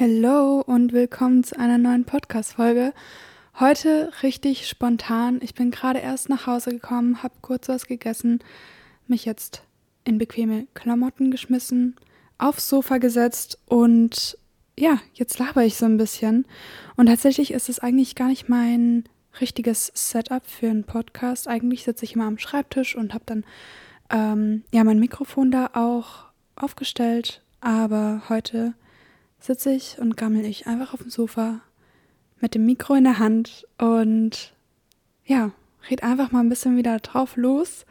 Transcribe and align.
Hallo 0.00 0.62
und 0.62 0.94
willkommen 0.94 1.44
zu 1.44 1.58
einer 1.58 1.76
neuen 1.76 2.06
Podcast-Folge. 2.06 2.94
Heute 3.58 4.10
richtig 4.22 4.66
spontan. 4.66 5.40
Ich 5.42 5.52
bin 5.52 5.70
gerade 5.70 5.98
erst 5.98 6.30
nach 6.30 6.46
Hause 6.46 6.70
gekommen, 6.70 7.22
habe 7.22 7.34
kurz 7.42 7.68
was 7.68 7.86
gegessen, 7.86 8.38
mich 9.08 9.26
jetzt 9.26 9.62
in 10.04 10.16
bequeme 10.16 10.66
Klamotten 10.72 11.30
geschmissen, 11.30 11.96
aufs 12.38 12.66
Sofa 12.66 12.96
gesetzt 12.96 13.58
und 13.66 14.38
ja, 14.78 15.02
jetzt 15.12 15.38
laber 15.38 15.64
ich 15.64 15.76
so 15.76 15.84
ein 15.84 15.98
bisschen. 15.98 16.46
Und 16.96 17.04
tatsächlich 17.04 17.50
ist 17.50 17.68
es 17.68 17.78
eigentlich 17.78 18.14
gar 18.14 18.28
nicht 18.28 18.48
mein 18.48 19.04
richtiges 19.38 19.92
Setup 19.94 20.46
für 20.46 20.70
einen 20.70 20.84
Podcast. 20.84 21.46
Eigentlich 21.46 21.84
sitze 21.84 22.06
ich 22.06 22.14
immer 22.14 22.24
am 22.24 22.38
Schreibtisch 22.38 22.96
und 22.96 23.12
habe 23.12 23.24
dann 23.26 23.44
ähm, 24.08 24.64
ja 24.72 24.82
mein 24.82 24.98
Mikrofon 24.98 25.50
da 25.50 25.72
auch 25.74 26.24
aufgestellt. 26.56 27.42
Aber 27.60 28.22
heute 28.30 28.72
sitze 29.40 29.72
ich 29.72 29.98
und 29.98 30.16
gammel 30.16 30.44
ich 30.44 30.66
einfach 30.66 30.94
auf 30.94 31.00
dem 31.00 31.10
Sofa 31.10 31.60
mit 32.40 32.54
dem 32.54 32.66
Mikro 32.66 32.94
in 32.94 33.04
der 33.04 33.18
Hand 33.18 33.66
und 33.78 34.54
ja, 35.24 35.52
red 35.90 36.02
einfach 36.02 36.30
mal 36.30 36.40
ein 36.40 36.48
bisschen 36.48 36.76
wieder 36.76 36.98
drauf 36.98 37.36
los. 37.36 37.86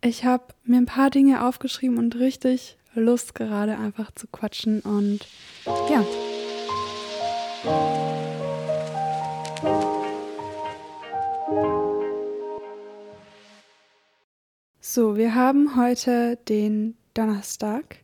Ich 0.00 0.24
habe 0.24 0.54
mir 0.64 0.78
ein 0.78 0.86
paar 0.86 1.10
Dinge 1.10 1.44
aufgeschrieben 1.44 1.98
und 1.98 2.16
richtig 2.16 2.76
Lust 2.94 3.34
gerade 3.34 3.76
einfach 3.76 4.12
zu 4.12 4.26
quatschen 4.28 4.80
und 4.80 5.26
ja. 5.90 6.04
So, 14.80 15.16
wir 15.16 15.34
haben 15.34 15.76
heute 15.76 16.38
den 16.48 16.96
Donnerstag. 17.14 18.03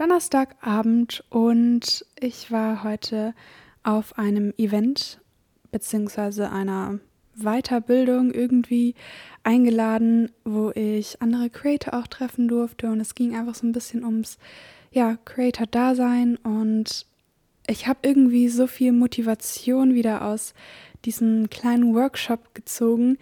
Donnerstagabend 0.00 1.22
und 1.28 2.06
ich 2.18 2.50
war 2.50 2.84
heute 2.84 3.34
auf 3.82 4.16
einem 4.16 4.54
Event 4.56 5.20
beziehungsweise 5.72 6.50
einer 6.50 7.00
Weiterbildung 7.34 8.32
irgendwie 8.32 8.94
eingeladen, 9.42 10.32
wo 10.42 10.70
ich 10.70 11.20
andere 11.20 11.50
Creator 11.50 11.92
auch 11.92 12.06
treffen 12.06 12.48
durfte 12.48 12.90
und 12.90 12.98
es 12.98 13.14
ging 13.14 13.36
einfach 13.36 13.54
so 13.54 13.66
ein 13.66 13.72
bisschen 13.72 14.02
ums 14.02 14.38
ja, 14.90 15.18
Creator-Dasein 15.26 16.36
und 16.36 17.04
ich 17.66 17.86
habe 17.86 17.98
irgendwie 18.04 18.48
so 18.48 18.66
viel 18.66 18.92
Motivation 18.92 19.92
wieder 19.92 20.24
aus 20.24 20.54
diesem 21.04 21.50
kleinen 21.50 21.94
Workshop 21.94 22.54
gezogen, 22.54 23.18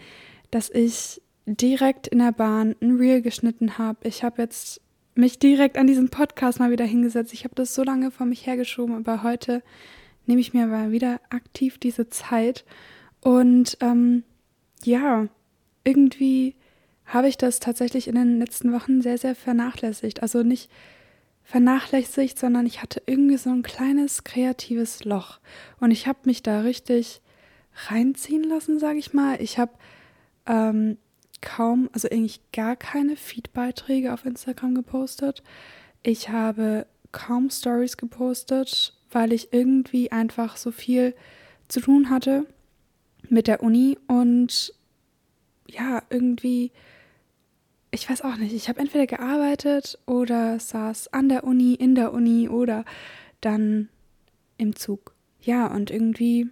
dass 0.53 0.71
ich 0.71 1.21
direkt 1.45 2.07
in 2.07 2.21
der 2.21 2.31
Bahn 2.31 2.77
ein 2.81 2.99
Reel 2.99 3.21
geschnitten 3.21 3.79
habe. 3.79 4.07
Ich 4.07 4.23
habe 4.23 4.43
jetzt 4.43 4.81
mich 5.19 5.39
direkt 5.39 5.77
an 5.77 5.87
diesen 5.87 6.09
Podcast 6.11 6.61
mal 6.61 6.71
wieder 6.71 6.85
hingesetzt. 6.85 7.33
Ich 7.33 7.45
habe 7.45 7.55
das 7.55 7.75
so 7.75 7.83
lange 7.83 8.11
vor 8.11 8.25
mich 8.25 8.47
hergeschoben, 8.47 8.95
aber 8.95 9.23
heute 9.23 9.63
nehme 10.27 10.41
ich 10.41 10.55
mir 10.55 10.67
mal 10.67 10.93
wieder 10.93 11.21
aktiv 11.31 11.79
diese 11.79 12.09
Zeit. 12.09 12.65
Und 13.21 13.77
ähm, 13.81 14.23
ja, 14.85 15.27
irgendwie 15.83 16.55
habe 17.05 17.29
ich 17.29 17.37
das 17.37 17.59
tatsächlich 17.59 18.07
in 18.07 18.15
den 18.15 18.39
letzten 18.39 18.73
Wochen 18.73 19.03
sehr, 19.03 19.19
sehr 19.19 19.35
vernachlässigt. 19.35 20.23
Also 20.23 20.43
nicht 20.43 20.71
vernachlässigt, 21.43 22.39
sondern 22.39 22.67
ich 22.67 22.81
hatte 22.83 23.03
irgendwie 23.07 23.39
so 23.39 23.51
ein 23.51 23.63
kleines 23.63 24.23
kreatives 24.23 25.05
Loch. 25.05 25.41
Und 25.81 25.91
ich 25.91 26.07
habe 26.07 26.19
mich 26.25 26.43
da 26.43 26.61
richtig 26.61 27.23
reinziehen 27.89 28.45
lassen, 28.45 28.79
sage 28.79 28.99
ich 28.99 29.15
mal. 29.15 29.41
Ich 29.43 29.59
habe 29.59 29.73
ähm, 30.47 30.99
kaum, 31.41 31.89
also 31.93 32.09
eigentlich 32.09 32.41
gar 32.53 32.77
keine 32.77 33.17
Feed-Beiträge 33.17 34.13
auf 34.13 34.25
Instagram 34.25 34.75
gepostet. 34.75 35.43
Ich 36.03 36.29
habe 36.29 36.87
kaum 37.13 37.51
Stories 37.51 37.97
gepostet, 37.97 38.95
weil 39.11 39.33
ich 39.33 39.53
irgendwie 39.53 40.13
einfach 40.13 40.57
so 40.57 40.71
viel 40.71 41.15
zu 41.69 41.81
tun 41.81 42.11
hatte 42.11 42.47
mit 43.29 43.47
der 43.47 43.63
Uni 43.63 43.99
und 44.07 44.75
ja, 45.67 46.03
irgendwie, 46.09 46.73
ich 47.91 48.09
weiß 48.09 48.23
auch 48.23 48.37
nicht, 48.37 48.55
ich 48.55 48.69
habe 48.69 48.81
entweder 48.81 49.07
gearbeitet 49.07 49.99
oder 50.07 50.59
saß 50.59 51.13
an 51.13 51.29
der 51.29 51.45
Uni, 51.45 51.75
in 51.75 51.95
der 51.95 52.13
Uni 52.13 52.49
oder 52.49 52.85
dann 53.41 53.89
im 54.57 54.75
Zug. 54.77 55.15
Ja, 55.41 55.67
und 55.67 55.91
irgendwie 55.91 56.49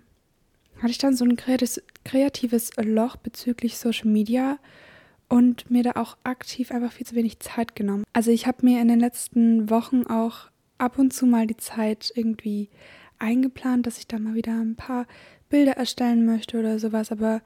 hatte 0.76 0.90
ich 0.90 0.98
dann 0.98 1.16
so 1.16 1.24
ein 1.24 1.36
kreatives, 1.36 1.82
kreatives 2.06 2.70
Loch 2.76 3.16
bezüglich 3.16 3.76
Social 3.76 4.08
Media 4.08 4.58
und 5.28 5.70
mir 5.70 5.82
da 5.82 5.92
auch 5.96 6.16
aktiv 6.22 6.70
einfach 6.70 6.92
viel 6.92 7.06
zu 7.06 7.16
wenig 7.16 7.40
Zeit 7.40 7.74
genommen. 7.74 8.04
Also 8.12 8.30
ich 8.30 8.46
habe 8.46 8.64
mir 8.64 8.80
in 8.80 8.88
den 8.88 9.00
letzten 9.00 9.68
Wochen 9.68 10.06
auch 10.06 10.50
ab 10.78 10.98
und 10.98 11.12
zu 11.12 11.26
mal 11.26 11.46
die 11.46 11.56
Zeit 11.56 12.12
irgendwie 12.14 12.70
eingeplant, 13.18 13.86
dass 13.86 13.98
ich 13.98 14.06
da 14.06 14.18
mal 14.18 14.34
wieder 14.34 14.52
ein 14.52 14.76
paar 14.76 15.06
Bilder 15.48 15.72
erstellen 15.72 16.24
möchte 16.24 16.58
oder 16.58 16.78
sowas, 16.78 17.10
aber 17.10 17.42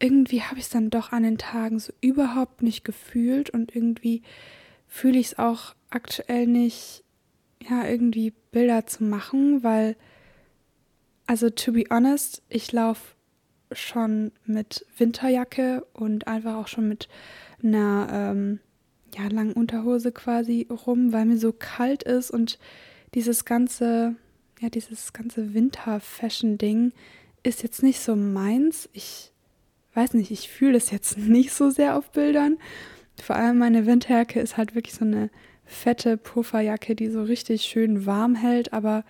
irgendwie 0.00 0.42
habe 0.42 0.58
ich 0.58 0.64
es 0.64 0.70
dann 0.70 0.90
doch 0.90 1.12
an 1.12 1.22
den 1.22 1.38
Tagen 1.38 1.78
so 1.78 1.92
überhaupt 2.00 2.62
nicht 2.62 2.84
gefühlt 2.84 3.50
und 3.50 3.74
irgendwie 3.76 4.22
fühle 4.88 5.18
ich 5.18 5.26
es 5.26 5.38
auch 5.38 5.74
aktuell 5.90 6.46
nicht, 6.46 7.04
ja, 7.68 7.86
irgendwie 7.86 8.32
Bilder 8.50 8.86
zu 8.86 9.04
machen, 9.04 9.62
weil 9.62 9.94
also, 11.30 11.48
to 11.48 11.70
be 11.70 11.84
honest, 11.88 12.42
ich 12.48 12.72
laufe 12.72 13.14
schon 13.72 14.32
mit 14.44 14.86
Winterjacke 14.96 15.86
und 15.92 16.26
einfach 16.26 16.56
auch 16.56 16.68
schon 16.68 16.88
mit 16.88 17.08
einer 17.62 18.08
ähm, 18.10 18.60
ja, 19.16 19.26
langen 19.28 19.52
Unterhose 19.52 20.12
quasi 20.12 20.66
rum, 20.70 21.12
weil 21.12 21.26
mir 21.26 21.38
so 21.38 21.52
kalt 21.52 22.02
ist 22.02 22.30
und 22.30 22.58
dieses 23.14 23.44
ganze, 23.44 24.14
ja, 24.60 24.68
dieses 24.68 25.12
ganze 25.12 25.54
Winter-Fashion-Ding 25.54 26.92
ist 27.42 27.62
jetzt 27.62 27.82
nicht 27.82 28.00
so 28.00 28.16
meins. 28.16 28.88
Ich 28.92 29.32
weiß 29.94 30.14
nicht, 30.14 30.30
ich 30.30 30.48
fühle 30.48 30.76
es 30.76 30.90
jetzt 30.90 31.18
nicht 31.18 31.52
so 31.52 31.70
sehr 31.70 31.96
auf 31.96 32.10
Bildern. 32.10 32.58
Vor 33.20 33.36
allem 33.36 33.58
meine 33.58 33.86
Winterjacke 33.86 34.40
ist 34.40 34.56
halt 34.56 34.74
wirklich 34.74 34.94
so 34.94 35.04
eine 35.04 35.30
fette 35.64 36.16
Pufferjacke, 36.16 36.94
die 36.94 37.08
so 37.10 37.22
richtig 37.22 37.62
schön 37.62 38.06
warm 38.06 38.34
hält, 38.34 38.72
aber 38.72 39.04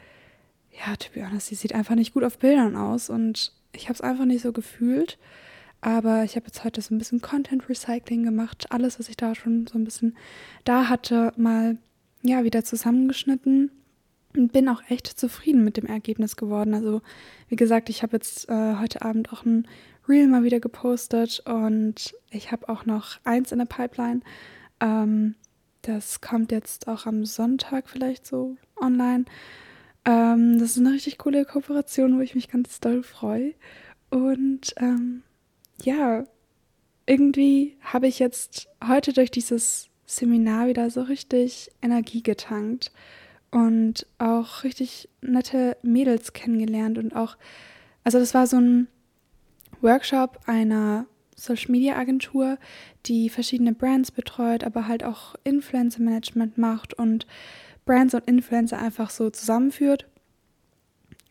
ja, 0.87 0.97
to 0.97 1.11
be 1.13 1.27
honest, 1.27 1.49
sie 1.49 1.55
sieht 1.55 1.75
einfach 1.75 1.95
nicht 1.95 2.15
gut 2.15 2.25
auf 2.25 2.39
Bildern 2.39 2.77
aus 2.77 3.11
und 3.11 3.53
ich 3.73 3.85
habe 3.85 3.95
es 3.95 4.01
einfach 4.01 4.25
nicht 4.25 4.43
so 4.43 4.53
gefühlt. 4.53 5.19
Aber 5.83 6.25
ich 6.25 6.37
habe 6.37 6.47
jetzt 6.47 6.63
heute 6.63 6.83
so 6.83 6.95
ein 6.95 6.99
bisschen 6.99 7.23
Content 7.23 7.69
Recycling 7.69 8.23
gemacht, 8.23 8.67
alles, 8.71 8.99
was 8.99 9.09
ich 9.09 9.17
da 9.17 9.35
schon 9.35 9.67
so 9.67 9.79
ein 9.79 9.85
bisschen 9.85 10.17
da 10.65 10.89
hatte, 10.89 11.33
mal 11.37 11.79
ja 12.23 12.45
wieder 12.45 12.65
zusammengeschnitten 12.65 13.71
und 14.37 14.53
bin 14.53 14.69
auch 14.69 14.83
echt 14.89 15.07
zufrieden 15.07 15.65
mit 15.65 15.79
dem 15.79 15.87
Ergebnis 15.87 16.37
geworden. 16.37 16.75
Also 16.75 17.01
wie 17.49 17.57
gesagt, 17.57 17.89
ich 17.89 18.03
habe 18.03 18.17
jetzt 18.17 18.49
äh, 18.51 18.77
heute 18.79 19.03
Abend 19.03 19.33
auch 19.33 19.45
ein 19.45 19.67
Reel 20.07 20.29
mal 20.29 20.45
wieder 20.45 20.61
gepostet 20.61 21.43
und 21.47 22.15
ich 22.31 22.53
habe 22.53 22.69
auch 22.69 22.85
noch 22.85 23.19
eins 23.25 23.53
in 23.53 23.59
der 23.59 23.67
Pipeline. 23.67 24.21
Ähm, 24.81 25.35
das 25.83 26.21
kommt 26.21 26.53
jetzt 26.53 26.89
auch 26.89 27.07
am 27.07 27.25
Sonntag 27.25 27.89
vielleicht 27.89 28.27
so 28.27 28.57
online. 28.77 29.25
Ähm, 30.05 30.59
das 30.59 30.73
ist 30.73 30.79
eine 30.79 30.93
richtig 30.93 31.19
coole 31.19 31.45
Kooperation, 31.45 32.17
wo 32.17 32.21
ich 32.21 32.35
mich 32.35 32.49
ganz 32.49 32.81
doll 32.81 33.03
freue. 33.03 33.55
Und 34.11 34.75
ähm, 34.77 35.23
ja, 35.83 36.25
irgendwie 37.07 37.77
habe 37.81 38.07
ich 38.07 38.19
jetzt 38.19 38.69
heute 38.87 39.13
durch 39.13 39.31
dieses 39.31 39.89
Seminar 40.07 40.69
wieder 40.69 40.91
so 40.91 41.03
richtig 41.03 41.71
Energie 41.83 42.23
getankt 42.23 42.93
und 43.51 44.07
auch 44.19 44.65
richtig 44.65 45.09
nette 45.21 45.77
Mädels 45.83 46.33
kennengelernt 46.33 46.99
und 46.99 47.15
auch, 47.15 47.37
also 48.05 48.19
das 48.19 48.35
war 48.35 48.47
so 48.47 48.59
ein 48.59 48.89
Workshop 49.81 50.41
einer 50.47 51.07
Social 51.37 51.71
Media 51.71 51.97
Agentur, 51.97 52.59
die 53.07 53.31
verschiedene 53.31 53.73
Brands 53.73 54.11
betreut, 54.11 54.63
aber 54.63 54.87
halt 54.87 55.05
auch 55.05 55.35
Influencer 55.43 56.03
Management 56.03 56.59
macht 56.59 56.95
und 56.95 57.27
Brands 57.85 58.15
und 58.15 58.27
Influencer 58.27 58.79
einfach 58.79 59.11
so 59.11 59.31
zusammenführt. 59.31 60.07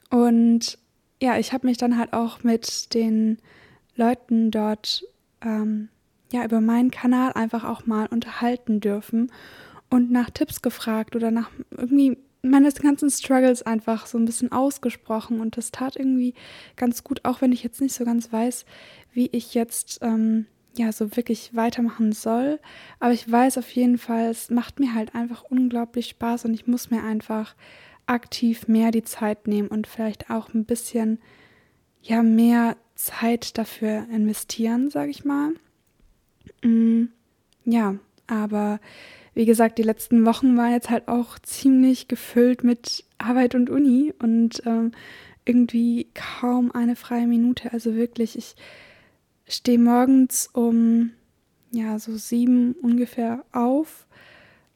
Und 0.10 0.78
ja, 1.22 1.38
ich 1.38 1.54
habe 1.54 1.68
mich 1.68 1.78
dann 1.78 1.98
halt 1.98 2.13
auch 2.13 2.44
mit 2.44 2.94
den 2.94 3.38
Leuten 3.96 4.51
dort 4.51 5.04
ähm, 5.42 5.90
ja 6.31 6.46
über 6.46 6.62
meinen 6.62 6.92
Kanal 6.92 7.34
einfach 7.34 7.63
auch 7.63 7.86
mal 7.86 8.07
unterhalten 8.07 8.80
dürfen 8.80 9.31
und 9.90 10.12
nach 10.12 10.30
Tipps 10.30 10.62
gefragt 10.62 11.16
oder 11.16 11.31
nach 11.31 11.50
irgendwie 11.72 12.18
meine 12.42 12.72
ganzen 12.72 13.10
Struggles 13.10 13.63
einfach 13.63 14.06
so 14.06 14.18
ein 14.18 14.25
bisschen 14.25 14.51
ausgesprochen 14.51 15.42
und 15.42 15.57
das 15.57 15.72
tat 15.72 15.98
irgendwie 15.98 16.34
ganz 16.78 17.04
gut, 17.04 17.25
auch 17.25 17.42
wenn 17.42 17.51
ich 17.51 17.63
jetzt 17.63 17.81
nicht 17.81 17.94
so 17.94 18.06
ganz 18.06 18.31
weiß, 18.31 18.66
wie 19.12 19.28
ich 19.34 19.54
jetzt 19.54 20.00
ähm, 20.01 20.46
ja 20.80 20.92
so 20.92 21.16
wirklich 21.16 21.56
weitermachen 21.56 22.12
soll. 22.12 22.60
Aber 23.00 23.14
ich 23.14 23.30
weiß 23.30 23.58
auf 23.58 23.70
jeden 23.72 23.98
Fall, 23.98 24.30
es 24.30 24.50
macht 24.50 24.80
mir 24.80 24.94
halt 24.94 25.14
einfach 25.16 25.44
unglaublich 25.44 26.10
Spaß 26.10 26.46
und 26.46 26.54
ich 26.54 26.68
muss 26.68 26.90
mir 26.90 27.04
einfach 27.04 27.56
aktiv 28.08 28.68
mehr 28.68 28.92
die 28.92 29.04
Zeit 29.04 29.48
nehmen 29.48 29.68
und 29.68 29.86
vielleicht 29.86 30.30
auch 30.31 30.54
ein 30.54 30.66
bisschen 30.66 31.20
ja 32.02 32.24
mehr 32.24 32.76
Zeit 32.96 33.58
dafür 33.58 34.08
investieren, 34.12 34.90
sage 34.90 35.12
ich 35.12 35.26
mal. 35.26 35.54
Mm, 36.64 37.06
ja, 37.66 37.96
aber 38.28 38.80
wie 39.34 39.46
gesagt, 39.46 39.78
die 39.78 39.84
letzten 39.84 40.25
Wochen 40.25 40.58
waren 40.58 40.72
jetzt 40.72 40.90
halt 40.90 41.08
auch 41.08 41.40
ziemlich 41.40 42.08
gefüllt 42.08 42.64
mit 42.64 43.06
Arbeit 43.18 43.56
und 43.56 43.70
Uni 43.70 44.14
und 44.20 44.64
ähm, 44.66 44.92
irgendwie 45.46 46.08
kaum 46.14 46.72
eine 46.72 46.96
freie 46.96 47.28
Minute. 47.28 47.72
Also 47.72 47.96
wirklich, 47.96 48.38
ich 48.38 48.56
stehe 49.50 49.80
morgens 49.80 50.48
um 50.54 51.12
ja 51.72 52.00
so 52.00 52.16
sieben 52.16 52.74
ungefähr 52.81 53.44
auf, 53.51 54.07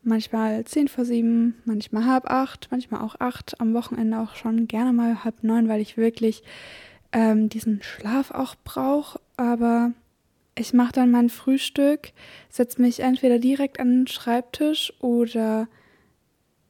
manchmal 0.03 0.65
zehn 0.65 0.87
vor 0.87 1.05
sieben, 1.05 1.55
manchmal 1.65 2.05
halb 2.05 2.25
acht, 2.29 2.67
manchmal 2.71 3.01
auch 3.01 3.15
acht, 3.19 3.59
am 3.61 3.73
Wochenende 3.73 4.19
auch 4.19 4.35
schon 4.35 4.67
gerne 4.67 4.93
mal 4.93 5.23
halb 5.23 5.43
neun, 5.43 5.69
weil 5.69 5.81
ich 5.81 5.95
wirklich 5.95 6.43
ähm, 7.11 7.49
diesen 7.49 7.81
Schlaf 7.81 8.31
auch 8.31 8.55
brauche. 8.63 9.19
Aber 9.37 9.93
ich 10.55 10.73
mache 10.73 10.91
dann 10.91 11.11
mein 11.11 11.29
Frühstück, 11.29 12.11
setze 12.49 12.81
mich 12.81 12.99
entweder 12.99 13.39
direkt 13.39 13.79
an 13.79 13.89
den 13.89 14.07
Schreibtisch 14.07 14.93
oder 14.99 15.67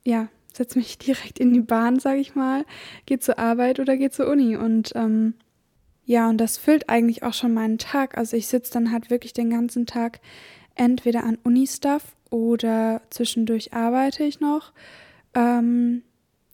ja, 0.05 0.27
setze 0.53 0.77
mich 0.77 0.97
direkt 0.99 1.39
in 1.39 1.53
die 1.53 1.61
Bahn, 1.61 1.99
sage 1.99 2.19
ich 2.19 2.35
mal, 2.35 2.65
gehe 3.05 3.19
zur 3.19 3.39
Arbeit 3.39 3.79
oder 3.79 3.97
gehe 3.97 4.11
zur 4.11 4.27
Uni. 4.29 4.55
Und 4.55 4.91
ähm, 4.95 5.33
ja, 6.05 6.29
und 6.29 6.37
das 6.37 6.57
füllt 6.57 6.89
eigentlich 6.89 7.23
auch 7.23 7.33
schon 7.33 7.53
meinen 7.53 7.77
Tag. 7.77 8.17
Also 8.17 8.35
ich 8.35 8.47
sitze 8.47 8.73
dann 8.73 8.91
halt 8.91 9.09
wirklich 9.09 9.33
den 9.33 9.49
ganzen 9.49 9.85
Tag 9.85 10.19
entweder 10.75 11.23
an 11.23 11.37
Uni-Stuff 11.43 12.15
oder 12.29 13.01
zwischendurch 13.09 13.73
arbeite 13.73 14.23
ich 14.23 14.39
noch. 14.39 14.73
Ähm, 15.33 16.03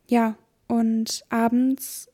ja, 0.07 0.35
und 0.67 1.23
abends 1.29 2.09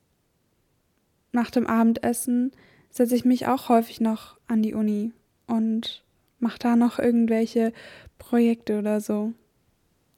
nach 1.32 1.52
dem 1.52 1.68
Abendessen 1.68 2.52
setze 2.90 3.16
ich 3.16 3.26
mich 3.26 3.48
auch 3.48 3.68
häufig 3.68 4.00
noch 4.00 4.38
an 4.48 4.62
die 4.62 4.74
Uni 4.74 5.12
und 5.48 6.04
mache 6.40 6.60
da 6.60 6.76
noch 6.76 7.00
irgendwelche 7.00 7.74
Projekte 8.18 8.80
oder 8.80 9.02
so. 9.02 9.34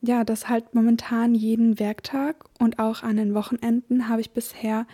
Ja, 0.02 0.24
das 0.24 0.48
halt 0.48 0.76
momentan 0.76 1.34
jeden 1.34 1.80
Werktag 1.80 2.46
und 2.60 2.78
auch 2.78 3.02
an 3.02 3.18
den 3.18 3.34
Wochenenden 3.34 4.08
habe 4.08 4.22
ich 4.22 4.30
bisher 4.30 4.86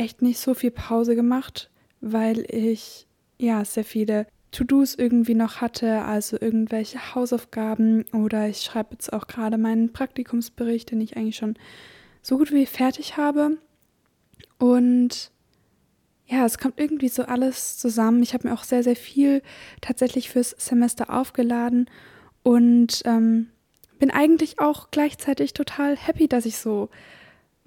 echt 0.00 0.22
nicht 0.22 0.38
so 0.38 0.54
viel 0.54 0.70
Pause 0.70 1.14
gemacht, 1.14 1.70
weil 2.00 2.44
ich 2.48 3.06
ja 3.38 3.64
sehr 3.64 3.84
viele 3.84 4.26
To-Dos 4.50 4.94
irgendwie 4.94 5.34
noch 5.34 5.60
hatte, 5.60 6.02
also 6.02 6.36
irgendwelche 6.40 7.14
Hausaufgaben 7.14 8.04
oder 8.12 8.48
ich 8.48 8.62
schreibe 8.62 8.92
jetzt 8.92 9.12
auch 9.12 9.26
gerade 9.26 9.58
meinen 9.58 9.92
Praktikumsbericht, 9.92 10.90
den 10.90 11.00
ich 11.00 11.16
eigentlich 11.16 11.36
schon 11.36 11.56
so 12.22 12.38
gut 12.38 12.50
wie 12.50 12.66
fertig 12.66 13.16
habe. 13.16 13.58
Und 14.58 15.30
ja, 16.26 16.44
es 16.46 16.58
kommt 16.58 16.80
irgendwie 16.80 17.08
so 17.08 17.24
alles 17.24 17.76
zusammen. 17.76 18.22
Ich 18.22 18.34
habe 18.34 18.48
mir 18.48 18.54
auch 18.54 18.64
sehr, 18.64 18.82
sehr 18.82 18.96
viel 18.96 19.42
tatsächlich 19.80 20.30
fürs 20.30 20.50
Semester 20.58 21.10
aufgeladen 21.10 21.88
und 22.42 23.02
ähm, 23.04 23.48
bin 23.98 24.10
eigentlich 24.10 24.58
auch 24.58 24.90
gleichzeitig 24.90 25.52
total 25.52 25.96
happy, 25.96 26.26
dass 26.26 26.46
ich 26.46 26.56
so 26.56 26.88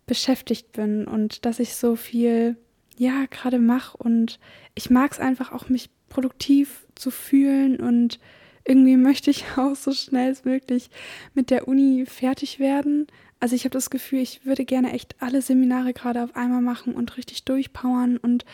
beschäftigt 0.06 0.72
bin 0.74 1.06
und 1.06 1.46
dass 1.46 1.60
ich 1.60 1.76
so 1.76 1.96
viel, 1.96 2.58
ja, 2.98 3.26
gerade 3.30 3.60
mache. 3.60 3.98
Und 3.98 4.40
ich 4.76 4.90
mag 4.90 5.12
es 5.12 5.20
einfach 5.20 5.52
auch, 5.52 5.70
mich 5.70 5.90
produktiv 6.10 6.86
zu 6.96 7.12
fühlen 7.12 7.80
und 7.80 8.20
irgendwie 8.66 8.98
möchte 8.98 9.32
ich 9.32 9.46
auch 9.58 9.76
so 9.76 9.92
schnell 9.94 10.30
als 10.30 10.46
möglich 10.46 10.90
mit 11.34 11.50
der 11.50 11.68
Uni 11.68 12.06
fertig 12.06 12.60
werden. 12.60 13.08
Also 13.40 13.56
ich 13.56 13.66
habe 13.66 13.74
das 13.74 13.90
Gefühl, 13.90 14.20
ich 14.20 14.46
würde 14.46 14.64
gerne 14.64 14.94
echt 14.94 15.16
alle 15.20 15.42
Seminare 15.42 15.92
gerade 15.92 16.24
auf 16.24 16.34
einmal 16.36 16.62
machen 16.62 16.94
und 16.94 17.18
richtig 17.18 17.44
durchpowern 17.44 18.16
und 18.16 18.46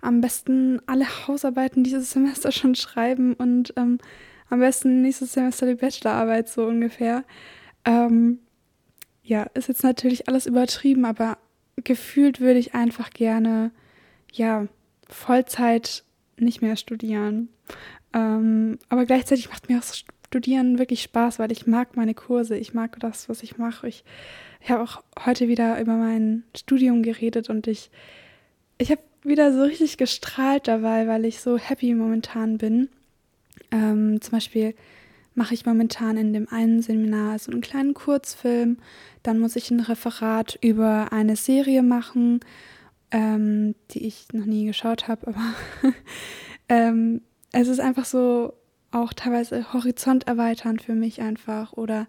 am 0.00 0.20
besten 0.20 0.80
alle 0.86 1.06
Hausarbeiten 1.28 1.84
dieses 1.84 2.10
Semester 2.12 2.50
schon 2.50 2.74
schreiben 2.74 3.34
und 3.34 3.72
ähm, 3.76 3.98
am 4.50 4.58
besten 4.58 5.00
nächstes 5.00 5.34
Semester 5.34 5.66
die 5.66 5.76
Bachelorarbeit 5.76 6.48
so 6.48 6.66
ungefähr. 6.66 7.24
Ähm, 7.84 8.40
ja, 9.22 9.44
ist 9.54 9.68
jetzt 9.68 9.84
natürlich 9.84 10.28
alles 10.28 10.46
übertrieben, 10.46 11.04
aber 11.04 11.38
gefühlt 11.76 12.40
würde 12.40 12.58
ich 12.58 12.74
einfach 12.74 13.10
gerne, 13.10 13.70
ja, 14.32 14.66
Vollzeit 15.08 16.04
nicht 16.36 16.62
mehr 16.62 16.76
studieren. 16.76 17.48
Ähm, 18.14 18.78
aber 18.88 19.06
gleichzeitig 19.06 19.48
macht 19.48 19.68
mir 19.68 19.78
auch 19.78 19.82
so 19.82 19.94
Studieren 20.32 20.78
wirklich 20.78 21.02
Spaß, 21.02 21.38
weil 21.38 21.52
ich 21.52 21.66
mag 21.66 21.94
meine 21.94 22.14
Kurse, 22.14 22.56
ich 22.56 22.72
mag 22.72 22.98
das, 23.00 23.28
was 23.28 23.42
ich 23.42 23.58
mache. 23.58 23.86
Ich, 23.86 24.02
ich 24.62 24.70
habe 24.70 24.82
auch 24.82 25.02
heute 25.26 25.46
wieder 25.46 25.78
über 25.78 25.92
mein 25.92 26.44
Studium 26.56 27.02
geredet 27.02 27.50
und 27.50 27.66
ich, 27.66 27.90
ich 28.78 28.90
habe 28.90 29.02
wieder 29.24 29.52
so 29.52 29.62
richtig 29.62 29.98
gestrahlt 29.98 30.68
dabei, 30.68 31.06
weil 31.06 31.26
ich 31.26 31.40
so 31.40 31.58
happy 31.58 31.92
momentan 31.92 32.56
bin. 32.56 32.88
Ähm, 33.70 34.22
zum 34.22 34.32
Beispiel 34.32 34.74
mache 35.34 35.54
ich 35.54 35.66
momentan 35.66 36.16
in 36.16 36.32
dem 36.32 36.48
einen 36.48 36.82
Seminar 36.82 37.38
so 37.38 37.50
einen 37.50 37.60
kleinen 37.60 37.94
Kurzfilm. 37.94 38.78
Dann 39.22 39.38
muss 39.38 39.56
ich 39.56 39.70
ein 39.70 39.80
Referat 39.80 40.58
über 40.60 41.12
eine 41.12 41.36
Serie 41.36 41.82
machen, 41.82 42.40
ähm, 43.10 43.74
die 43.90 44.06
ich 44.06 44.26
noch 44.32 44.46
nie 44.46 44.66
geschaut 44.66 45.08
habe, 45.08 45.28
aber 45.28 45.54
ähm, 46.68 47.22
es 47.52 47.68
ist 47.68 47.80
einfach 47.80 48.04
so 48.04 48.54
auch 48.90 49.12
teilweise 49.12 49.72
Horizont 49.72 50.26
erweitern 50.26 50.78
für 50.78 50.94
mich 50.94 51.20
einfach. 51.20 51.72
Oder 51.72 52.06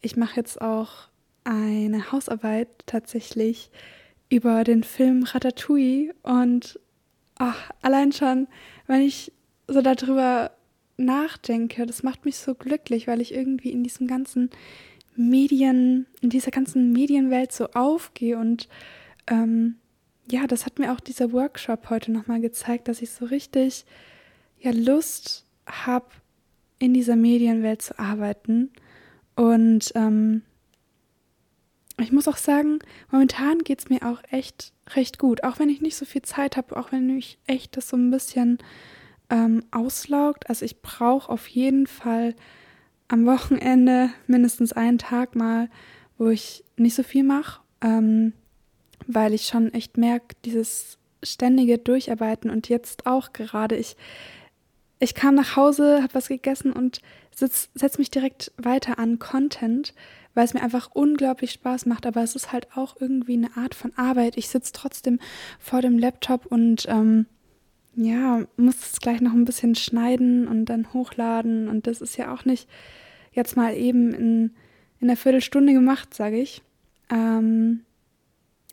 ich 0.00 0.16
mache 0.16 0.36
jetzt 0.36 0.60
auch 0.60 1.08
eine 1.44 2.12
Hausarbeit 2.12 2.68
tatsächlich 2.86 3.70
über 4.28 4.64
den 4.64 4.82
Film 4.82 5.24
Ratatouille 5.24 6.14
und 6.22 6.80
ach, 7.36 7.70
allein 7.82 8.12
schon, 8.12 8.48
wenn 8.86 9.02
ich 9.02 9.32
so 9.68 9.82
darüber 9.82 10.52
nachdenke, 10.96 11.86
das 11.86 12.02
macht 12.02 12.24
mich 12.24 12.36
so 12.36 12.54
glücklich, 12.54 13.06
weil 13.06 13.20
ich 13.20 13.34
irgendwie 13.34 13.70
in 13.70 13.82
diesem 13.82 14.06
ganzen 14.06 14.50
Medien, 15.16 16.06
in 16.20 16.30
dieser 16.30 16.50
ganzen 16.50 16.92
Medienwelt 16.92 17.52
so 17.52 17.68
aufgehe 17.72 18.38
und 18.38 18.68
ähm, 19.26 19.76
ja, 20.30 20.46
das 20.46 20.64
hat 20.64 20.78
mir 20.78 20.92
auch 20.92 21.00
dieser 21.00 21.32
Workshop 21.32 21.90
heute 21.90 22.12
nochmal 22.12 22.40
gezeigt, 22.40 22.88
dass 22.88 23.02
ich 23.02 23.10
so 23.10 23.24
richtig 23.26 23.84
ja 24.60 24.70
Lust 24.70 25.44
habe, 25.66 26.06
in 26.78 26.94
dieser 26.94 27.16
Medienwelt 27.16 27.80
zu 27.80 27.98
arbeiten. 27.98 28.70
Und 29.36 29.92
ähm, 29.94 30.42
ich 32.00 32.10
muss 32.10 32.26
auch 32.26 32.36
sagen, 32.36 32.80
momentan 33.10 33.60
geht 33.60 33.78
es 33.78 33.88
mir 33.88 34.02
auch 34.02 34.20
echt 34.30 34.72
recht 34.90 35.18
gut. 35.18 35.44
Auch 35.44 35.58
wenn 35.58 35.68
ich 35.68 35.80
nicht 35.80 35.96
so 35.96 36.04
viel 36.04 36.22
Zeit 36.22 36.56
habe, 36.56 36.76
auch 36.76 36.90
wenn 36.90 37.14
mich 37.14 37.38
echt 37.46 37.76
das 37.76 37.88
so 37.88 37.96
ein 37.96 38.10
bisschen 38.10 38.58
ähm, 39.32 39.64
auslaugt. 39.70 40.48
Also 40.48 40.64
ich 40.64 40.82
brauche 40.82 41.32
auf 41.32 41.48
jeden 41.48 41.86
Fall 41.86 42.36
am 43.08 43.24
Wochenende 43.26 44.10
mindestens 44.26 44.72
einen 44.72 44.98
Tag 44.98 45.34
mal, 45.34 45.68
wo 46.18 46.28
ich 46.28 46.64
nicht 46.76 46.94
so 46.94 47.02
viel 47.02 47.24
mache, 47.24 47.60
ähm, 47.80 48.34
weil 49.06 49.32
ich 49.32 49.46
schon 49.46 49.72
echt 49.72 49.96
merke, 49.96 50.36
dieses 50.44 50.98
ständige 51.22 51.78
Durcharbeiten 51.78 52.50
und 52.50 52.68
jetzt 52.68 53.06
auch 53.06 53.32
gerade, 53.32 53.76
ich, 53.76 53.96
ich 54.98 55.14
kam 55.14 55.34
nach 55.34 55.56
Hause, 55.56 56.02
habe 56.02 56.14
was 56.14 56.28
gegessen 56.28 56.72
und 56.72 57.00
setze 57.34 57.98
mich 57.98 58.10
direkt 58.10 58.52
weiter 58.58 58.98
an 58.98 59.18
Content, 59.18 59.94
weil 60.34 60.44
es 60.44 60.52
mir 60.52 60.62
einfach 60.62 60.90
unglaublich 60.92 61.52
Spaß 61.52 61.86
macht, 61.86 62.04
aber 62.06 62.22
es 62.22 62.36
ist 62.36 62.52
halt 62.52 62.76
auch 62.76 62.96
irgendwie 63.00 63.34
eine 63.34 63.56
Art 63.56 63.74
von 63.74 63.92
Arbeit. 63.96 64.36
Ich 64.36 64.48
sitze 64.48 64.72
trotzdem 64.72 65.20
vor 65.58 65.80
dem 65.80 65.98
Laptop 65.98 66.46
und 66.46 66.86
ähm, 66.88 67.26
ja, 67.94 68.46
muss 68.56 68.76
es 68.92 69.00
gleich 69.00 69.20
noch 69.20 69.32
ein 69.32 69.44
bisschen 69.44 69.74
schneiden 69.74 70.48
und 70.48 70.66
dann 70.66 70.92
hochladen. 70.92 71.68
Und 71.68 71.86
das 71.86 72.00
ist 72.00 72.16
ja 72.16 72.32
auch 72.32 72.44
nicht 72.44 72.68
jetzt 73.32 73.56
mal 73.56 73.76
eben 73.76 74.12
in, 74.12 74.54
in 75.00 75.08
einer 75.08 75.16
Viertelstunde 75.16 75.72
gemacht, 75.72 76.14
sage 76.14 76.38
ich. 76.38 76.62
Ähm, 77.10 77.84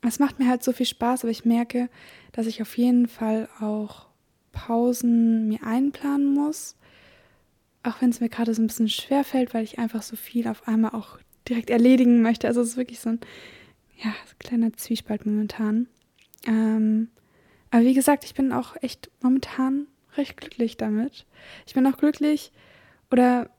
es 0.01 0.19
macht 0.19 0.39
mir 0.39 0.47
halt 0.47 0.63
so 0.63 0.71
viel 0.71 0.85
Spaß, 0.85 1.23
aber 1.23 1.31
ich 1.31 1.45
merke, 1.45 1.89
dass 2.31 2.47
ich 2.47 2.61
auf 2.61 2.77
jeden 2.77 3.07
Fall 3.07 3.49
auch 3.59 4.07
Pausen 4.51 5.47
mir 5.47 5.63
einplanen 5.63 6.33
muss. 6.33 6.75
Auch 7.83 8.01
wenn 8.01 8.09
es 8.09 8.21
mir 8.21 8.29
gerade 8.29 8.53
so 8.53 8.61
ein 8.61 8.67
bisschen 8.67 8.89
schwer 8.89 9.23
fällt, 9.23 9.53
weil 9.53 9.63
ich 9.63 9.79
einfach 9.79 10.01
so 10.01 10.15
viel 10.15 10.47
auf 10.47 10.67
einmal 10.67 10.91
auch 10.91 11.17
direkt 11.47 11.69
erledigen 11.69 12.21
möchte. 12.21 12.47
Also 12.47 12.61
es 12.61 12.69
ist 12.69 12.77
wirklich 12.77 12.99
so 12.99 13.09
ein 13.09 13.19
ja, 14.03 14.13
kleiner 14.39 14.71
Zwiespalt 14.73 15.25
momentan. 15.25 15.88
Ähm, 16.45 17.09
aber 17.71 17.83
wie 17.83 17.93
gesagt, 17.93 18.23
ich 18.23 18.33
bin 18.33 18.51
auch 18.51 18.75
echt 18.81 19.11
momentan 19.21 19.88
recht 20.17 20.38
glücklich 20.38 20.77
damit. 20.77 21.25
Ich 21.67 21.73
bin 21.73 21.85
auch 21.88 21.97
glücklich 21.97 22.51
oder 23.11 23.49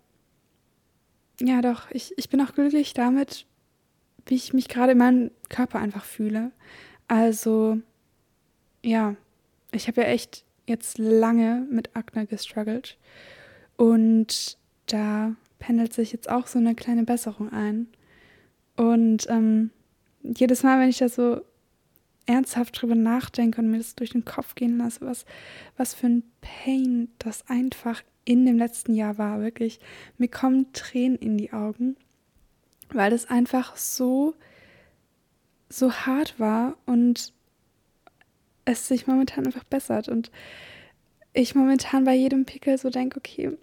ja 1.41 1.63
doch, 1.63 1.91
ich, 1.91 2.13
ich 2.17 2.29
bin 2.29 2.41
auch 2.41 2.55
glücklich 2.55 2.93
damit, 2.93 3.47
wie 4.27 4.35
ich 4.35 4.53
mich 4.53 4.69
gerade 4.69 4.93
in 4.93 4.99
meinem 4.99 5.31
Körper 5.49 5.79
einfach 5.79 6.05
fühle. 6.05 6.53
Also 7.09 7.79
ja, 8.83 9.17
ich 9.73 9.89
habe 9.89 10.03
ja 10.03 10.09
echt 10.09 10.45
jetzt 10.67 10.99
lange 10.99 11.67
mit 11.71 11.97
Akne 11.97 12.27
gestruggelt 12.27 12.99
und 13.77 14.59
da 14.87 15.35
pendelt 15.59 15.93
sich 15.93 16.13
jetzt 16.13 16.29
auch 16.29 16.47
so 16.47 16.59
eine 16.59 16.75
kleine 16.75 17.05
Besserung 17.05 17.53
ein. 17.53 17.89
Und 18.77 19.29
ähm, 19.29 19.71
jedes 20.23 20.63
Mal, 20.63 20.81
wenn 20.81 20.89
ich 20.89 20.99
da 20.99 21.09
so 21.09 21.41
ernsthaft 22.31 22.81
drüber 22.81 22.95
nachdenke 22.95 23.61
und 23.61 23.71
mir 23.71 23.79
das 23.79 23.97
durch 23.97 24.11
den 24.11 24.25
Kopf 24.25 24.55
gehen 24.55 24.79
lasse, 24.79 25.01
was, 25.01 25.25
was 25.77 25.95
für 25.95 26.07
ein 26.07 26.23
Pain 26.41 27.09
das 27.19 27.49
einfach 27.49 28.03
in 28.25 28.47
dem 28.47 28.57
letzten 28.57 28.95
Jahr 28.95 29.19
war. 29.19 29.41
Wirklich, 29.41 29.81
mir 30.17 30.29
kommen 30.29 30.73
Tränen 30.73 31.19
in 31.19 31.37
die 31.37 31.53
Augen, 31.53 31.97
weil 32.91 33.13
es 33.13 33.29
einfach 33.29 33.77
so, 33.77 34.35
so 35.69 35.93
hart 35.93 36.39
war 36.39 36.77
und 36.87 37.33
es 38.65 38.87
sich 38.87 39.09
momentan 39.09 39.47
einfach 39.47 39.65
bessert. 39.65 40.09
Und 40.09 40.31
ich 41.33 41.57
momentan 41.57 42.05
bei 42.05 42.15
jedem 42.15 42.45
Pickel 42.45 42.79
so 42.79 42.91
denke, 42.91 43.19
okay, 43.19 43.57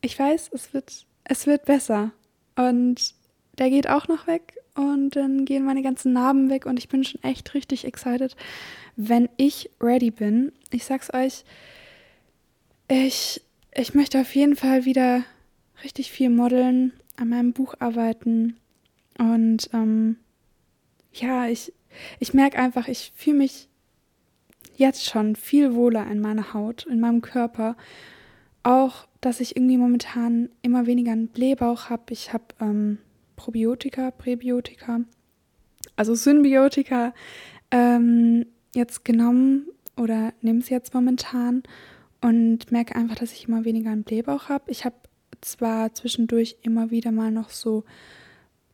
ich 0.00 0.18
weiß, 0.18 0.50
es 0.54 0.72
wird, 0.72 1.06
es 1.24 1.46
wird 1.46 1.66
besser. 1.66 2.12
Und 2.56 3.14
der 3.58 3.70
geht 3.70 3.88
auch 3.88 4.08
noch 4.08 4.26
weg 4.26 4.54
und 4.74 5.16
dann 5.16 5.44
gehen 5.44 5.64
meine 5.64 5.82
ganzen 5.82 6.12
Narben 6.12 6.50
weg 6.50 6.66
und 6.66 6.78
ich 6.78 6.88
bin 6.88 7.04
schon 7.04 7.22
echt 7.22 7.54
richtig 7.54 7.84
excited, 7.84 8.36
wenn 8.96 9.28
ich 9.36 9.70
ready 9.80 10.10
bin. 10.10 10.52
Ich 10.70 10.84
sag's 10.84 11.12
euch, 11.12 11.44
ich, 12.88 13.42
ich 13.74 13.94
möchte 13.94 14.20
auf 14.20 14.34
jeden 14.34 14.56
Fall 14.56 14.84
wieder 14.84 15.24
richtig 15.84 16.10
viel 16.10 16.30
modeln, 16.30 16.92
an 17.16 17.28
meinem 17.28 17.52
Buch 17.52 17.74
arbeiten 17.78 18.56
und 19.18 19.68
ähm, 19.72 20.16
ja, 21.12 21.46
ich, 21.46 21.72
ich 22.18 22.34
merke 22.34 22.58
einfach, 22.58 22.88
ich 22.88 23.12
fühle 23.14 23.38
mich 23.38 23.68
jetzt 24.76 25.04
schon 25.04 25.36
viel 25.36 25.74
wohler 25.74 26.10
in 26.10 26.20
meiner 26.20 26.54
Haut, 26.54 26.86
in 26.86 27.00
meinem 27.00 27.20
Körper. 27.20 27.76
Auch, 28.62 29.06
dass 29.20 29.40
ich 29.40 29.56
irgendwie 29.56 29.76
momentan 29.76 30.48
immer 30.62 30.86
weniger 30.86 31.12
einen 31.12 31.28
Blähbauch 31.28 31.90
habe. 31.90 32.04
Ich 32.10 32.32
habe 32.32 32.44
ähm, 32.60 32.98
Probiotika, 33.42 34.12
Präbiotika, 34.12 35.00
also 35.96 36.14
Symbiotika 36.14 37.12
ähm, 37.72 38.46
jetzt 38.72 39.04
genommen 39.04 39.66
oder 39.96 40.32
nehme 40.42 40.60
es 40.60 40.68
jetzt 40.68 40.94
momentan 40.94 41.64
und 42.20 42.70
merke 42.70 42.94
einfach, 42.94 43.16
dass 43.16 43.32
ich 43.32 43.48
immer 43.48 43.64
weniger 43.64 43.90
einen 43.90 44.04
Blähbauch 44.04 44.48
habe. 44.48 44.70
Ich 44.70 44.84
habe 44.84 44.94
zwar 45.40 45.92
zwischendurch 45.92 46.58
immer 46.62 46.92
wieder 46.92 47.10
mal 47.10 47.32
noch 47.32 47.50
so 47.50 47.82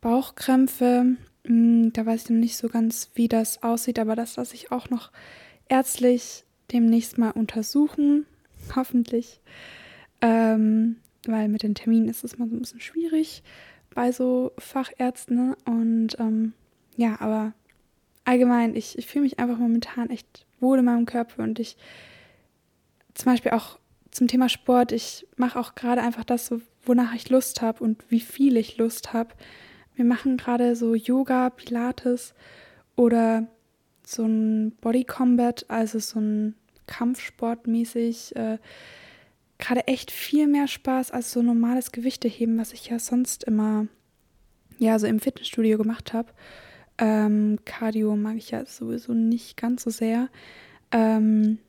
Bauchkrämpfe, 0.01 1.15
hm, 1.47 1.91
da 1.91 2.05
weiß 2.05 2.25
ich 2.25 2.29
noch 2.29 2.37
nicht 2.37 2.57
so 2.57 2.69
ganz, 2.69 3.09
wie 3.15 3.27
das 3.27 3.63
aussieht, 3.63 3.97
aber 3.97 4.15
das 4.15 4.35
lasse 4.35 4.53
ich 4.53 4.71
auch 4.71 4.91
noch 4.91 5.11
ärztlich 5.67 6.43
demnächst 6.71 7.17
mal 7.17 7.31
untersuchen, 7.31 8.27
hoffentlich, 8.75 9.41
ähm, 10.21 10.97
weil 11.25 11.49
mit 11.49 11.63
den 11.63 11.73
Terminen 11.73 12.07
ist 12.07 12.23
es 12.23 12.37
mal 12.37 12.47
so 12.47 12.55
ein 12.55 12.59
bisschen 12.59 12.81
schwierig 12.81 13.41
bei 13.93 14.11
so 14.11 14.51
Fachärzten. 14.57 15.53
Und 15.65 16.17
ähm, 16.19 16.53
ja, 16.95 17.19
aber 17.19 17.53
allgemein, 18.25 18.75
ich, 18.75 18.97
ich 18.97 19.07
fühle 19.07 19.23
mich 19.23 19.39
einfach 19.39 19.57
momentan 19.57 20.09
echt 20.09 20.45
wohl 20.59 20.79
in 20.79 20.85
meinem 20.85 21.05
Körper 21.05 21.43
und 21.43 21.59
ich 21.59 21.77
zum 23.13 23.31
Beispiel 23.31 23.51
auch 23.51 23.79
zum 24.11 24.27
Thema 24.27 24.49
Sport, 24.49 24.91
ich 24.91 25.27
mache 25.35 25.59
auch 25.59 25.75
gerade 25.75 26.01
einfach 26.01 26.23
das, 26.23 26.53
wonach 26.83 27.13
ich 27.13 27.29
Lust 27.29 27.61
habe 27.61 27.83
und 27.83 28.03
wie 28.09 28.19
viel 28.19 28.57
ich 28.57 28.77
Lust 28.77 29.13
habe. 29.13 29.35
Wir 29.95 30.05
machen 30.05 30.37
gerade 30.37 30.75
so 30.75 30.95
Yoga, 30.95 31.49
Pilates 31.49 32.33
oder 32.95 33.47
so 34.05 34.23
ein 34.23 34.71
Body 34.81 35.03
Combat, 35.03 35.65
also 35.67 35.99
so 35.99 36.19
ein 36.19 36.55
Kampfsport 36.87 37.67
mäßig. 37.67 38.35
Äh, 38.35 38.57
gerade 39.59 39.87
echt 39.87 40.09
viel 40.09 40.47
mehr 40.47 40.67
Spaß 40.67 41.11
als 41.11 41.31
so 41.31 41.41
normales 41.41 41.91
Gewichteheben, 41.91 42.57
was 42.57 42.73
ich 42.73 42.87
ja 42.87 42.97
sonst 42.97 43.43
immer 43.43 43.87
ja 44.79 44.97
so 44.97 45.05
im 45.05 45.19
Fitnessstudio 45.19 45.77
gemacht 45.77 46.13
habe. 46.13 46.29
Ähm, 46.97 47.59
Cardio 47.65 48.15
mag 48.15 48.37
ich 48.37 48.51
ja 48.51 48.65
sowieso 48.65 49.13
nicht 49.13 49.57
ganz 49.57 49.83
so 49.83 49.89
sehr. 49.89 50.29
Ähm, 50.91 51.59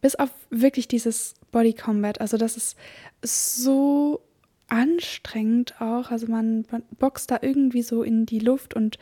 bis 0.00 0.14
auf 0.14 0.30
wirklich 0.50 0.86
dieses 0.86 1.34
Body 1.50 1.72
Combat. 1.72 2.20
Also 2.20 2.36
das 2.36 2.56
ist 2.56 2.76
so 3.22 4.20
anstrengend 4.68 5.80
auch. 5.80 6.10
Also 6.10 6.26
man, 6.26 6.66
boxt 6.98 7.30
da 7.30 7.38
irgendwie 7.40 7.82
so 7.82 8.02
in 8.02 8.26
die 8.26 8.38
Luft 8.38 8.74
und 8.74 8.98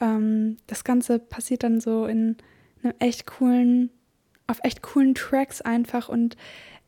ähm, 0.00 0.56
das 0.66 0.84
Ganze 0.84 1.18
passiert 1.18 1.62
dann 1.62 1.80
so 1.80 2.06
in 2.06 2.36
einem 2.82 2.94
echt 2.98 3.26
coolen, 3.26 3.90
auf 4.46 4.60
echt 4.62 4.82
coolen 4.82 5.14
Tracks 5.14 5.60
einfach 5.60 6.08
und 6.08 6.36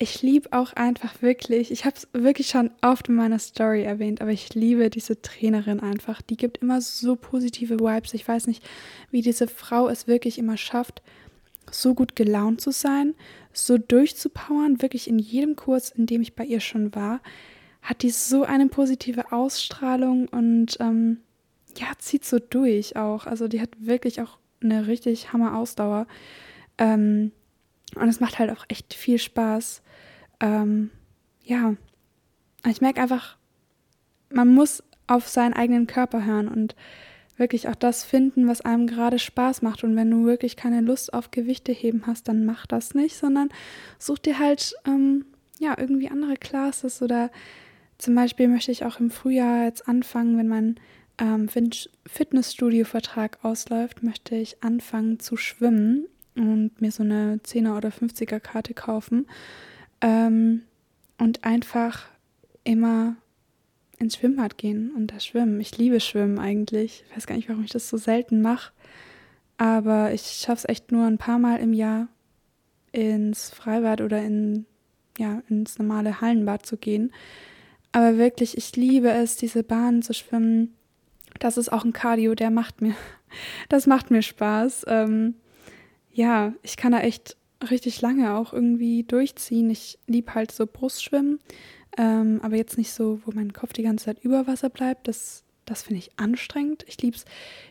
ich 0.02 0.22
liebe 0.22 0.48
auch 0.52 0.72
einfach 0.72 1.20
wirklich, 1.20 1.70
ich 1.70 1.84
habe 1.84 1.94
es 1.94 2.08
wirklich 2.14 2.48
schon 2.48 2.70
oft 2.80 3.08
in 3.08 3.16
meiner 3.16 3.38
Story 3.38 3.82
erwähnt, 3.82 4.22
aber 4.22 4.30
ich 4.30 4.54
liebe 4.54 4.88
diese 4.88 5.20
Trainerin 5.20 5.78
einfach. 5.78 6.22
Die 6.22 6.38
gibt 6.38 6.58
immer 6.58 6.80
so 6.80 7.16
positive 7.16 7.78
Vibes. 7.78 8.14
Ich 8.14 8.26
weiß 8.26 8.46
nicht, 8.46 8.66
wie 9.10 9.20
diese 9.20 9.46
Frau 9.46 9.88
es 9.88 10.06
wirklich 10.06 10.38
immer 10.38 10.56
schafft, 10.56 11.02
so 11.70 11.92
gut 11.94 12.16
gelaunt 12.16 12.62
zu 12.62 12.70
sein, 12.70 13.14
so 13.52 13.76
durchzupowern. 13.76 14.80
Wirklich 14.80 15.06
in 15.06 15.18
jedem 15.18 15.54
Kurs, 15.54 15.90
in 15.90 16.06
dem 16.06 16.22
ich 16.22 16.34
bei 16.34 16.46
ihr 16.46 16.60
schon 16.60 16.94
war, 16.94 17.20
hat 17.82 18.00
die 18.00 18.10
so 18.10 18.44
eine 18.44 18.68
positive 18.68 19.32
Ausstrahlung 19.32 20.28
und 20.28 20.78
ähm, 20.80 21.18
ja, 21.76 21.88
zieht 21.98 22.24
so 22.24 22.38
durch 22.38 22.96
auch. 22.96 23.26
Also 23.26 23.48
die 23.48 23.60
hat 23.60 23.68
wirklich 23.78 24.22
auch 24.22 24.38
eine 24.62 24.86
richtig 24.86 25.34
Hammer 25.34 25.58
Ausdauer. 25.58 26.06
Ähm, 26.78 27.32
und 27.94 28.08
es 28.08 28.20
macht 28.20 28.38
halt 28.38 28.50
auch 28.50 28.64
echt 28.68 28.94
viel 28.94 29.18
Spaß. 29.18 29.82
Ähm, 30.40 30.90
ja, 31.44 31.74
ich 32.66 32.80
merke 32.80 33.00
einfach, 33.00 33.36
man 34.30 34.48
muss 34.48 34.82
auf 35.06 35.28
seinen 35.28 35.54
eigenen 35.54 35.86
Körper 35.86 36.24
hören 36.24 36.48
und 36.48 36.76
wirklich 37.36 37.68
auch 37.68 37.74
das 37.74 38.04
finden, 38.04 38.46
was 38.46 38.60
einem 38.60 38.86
gerade 38.86 39.18
Spaß 39.18 39.62
macht. 39.62 39.82
Und 39.82 39.96
wenn 39.96 40.10
du 40.10 40.24
wirklich 40.24 40.56
keine 40.56 40.82
Lust 40.82 41.12
auf 41.12 41.30
Gewichte 41.30 41.72
heben 41.72 42.06
hast, 42.06 42.28
dann 42.28 42.44
mach 42.44 42.66
das 42.66 42.94
nicht, 42.94 43.16
sondern 43.16 43.48
such 43.98 44.18
dir 44.18 44.38
halt 44.38 44.74
ähm, 44.86 45.24
ja 45.58 45.74
irgendwie 45.76 46.10
andere 46.10 46.36
Classes 46.36 47.02
oder 47.02 47.30
zum 47.98 48.14
Beispiel 48.14 48.48
möchte 48.48 48.72
ich 48.72 48.84
auch 48.84 49.00
im 49.00 49.10
Frühjahr 49.10 49.64
jetzt 49.64 49.88
anfangen, 49.88 50.38
wenn 50.38 50.48
mein 50.48 50.80
ähm, 51.18 51.48
Fitnessstudio-Vertrag 52.06 53.38
ausläuft, 53.42 54.02
möchte 54.02 54.36
ich 54.36 54.62
anfangen 54.62 55.18
zu 55.18 55.36
schwimmen 55.36 56.06
und 56.36 56.80
mir 56.80 56.92
so 56.92 57.02
eine 57.02 57.40
10er 57.44 57.76
oder 57.76 57.90
50er 57.90 58.40
Karte 58.40 58.74
kaufen 58.74 59.26
ähm, 60.00 60.62
und 61.18 61.44
einfach 61.44 62.06
immer 62.64 63.16
ins 63.98 64.16
Schwimmbad 64.16 64.56
gehen 64.56 64.92
und 64.96 65.08
da 65.08 65.20
schwimmen. 65.20 65.60
Ich 65.60 65.76
liebe 65.76 66.00
Schwimmen 66.00 66.38
eigentlich. 66.38 67.04
Ich 67.06 67.16
weiß 67.16 67.26
gar 67.26 67.36
nicht, 67.36 67.48
warum 67.48 67.64
ich 67.64 67.70
das 67.70 67.88
so 67.88 67.98
selten 67.98 68.40
mache. 68.40 68.72
Aber 69.58 70.12
ich 70.12 70.22
schaffe 70.22 70.66
es 70.66 70.68
echt 70.68 70.90
nur 70.90 71.06
ein 71.06 71.18
paar 71.18 71.38
Mal 71.38 71.60
im 71.60 71.74
Jahr 71.74 72.08
ins 72.92 73.50
Freibad 73.50 74.00
oder 74.00 74.22
in, 74.22 74.64
ja, 75.18 75.42
ins 75.50 75.78
normale 75.78 76.22
Hallenbad 76.22 76.64
zu 76.64 76.78
gehen. 76.78 77.12
Aber 77.92 78.16
wirklich, 78.16 78.56
ich 78.56 78.74
liebe 78.76 79.10
es, 79.10 79.36
diese 79.36 79.62
Bahnen 79.62 80.00
zu 80.00 80.14
schwimmen. 80.14 80.74
Das 81.38 81.58
ist 81.58 81.70
auch 81.70 81.84
ein 81.84 81.92
Cardio, 81.92 82.34
der 82.34 82.50
macht 82.50 82.80
mir, 82.80 82.94
das 83.68 83.86
macht 83.86 84.10
mir 84.10 84.22
Spaß. 84.22 84.86
Ähm, 84.88 85.34
ja, 86.20 86.52
ich 86.62 86.76
kann 86.76 86.92
da 86.92 87.00
echt 87.00 87.38
richtig 87.70 88.02
lange 88.02 88.36
auch 88.36 88.52
irgendwie 88.52 89.04
durchziehen. 89.04 89.70
Ich 89.70 89.98
liebe 90.06 90.34
halt 90.34 90.52
so 90.52 90.66
Brustschwimmen, 90.66 91.40
ähm, 91.96 92.40
aber 92.42 92.56
jetzt 92.56 92.76
nicht 92.76 92.92
so, 92.92 93.22
wo 93.24 93.32
mein 93.32 93.54
Kopf 93.54 93.72
die 93.72 93.82
ganze 93.82 94.04
Zeit 94.04 94.22
über 94.22 94.46
Wasser 94.46 94.68
bleibt. 94.68 95.08
Das, 95.08 95.44
das 95.64 95.82
finde 95.82 96.00
ich 96.00 96.10
anstrengend. 96.18 96.84
Ich 96.86 97.00
liebe 97.00 97.16
es, 97.16 97.24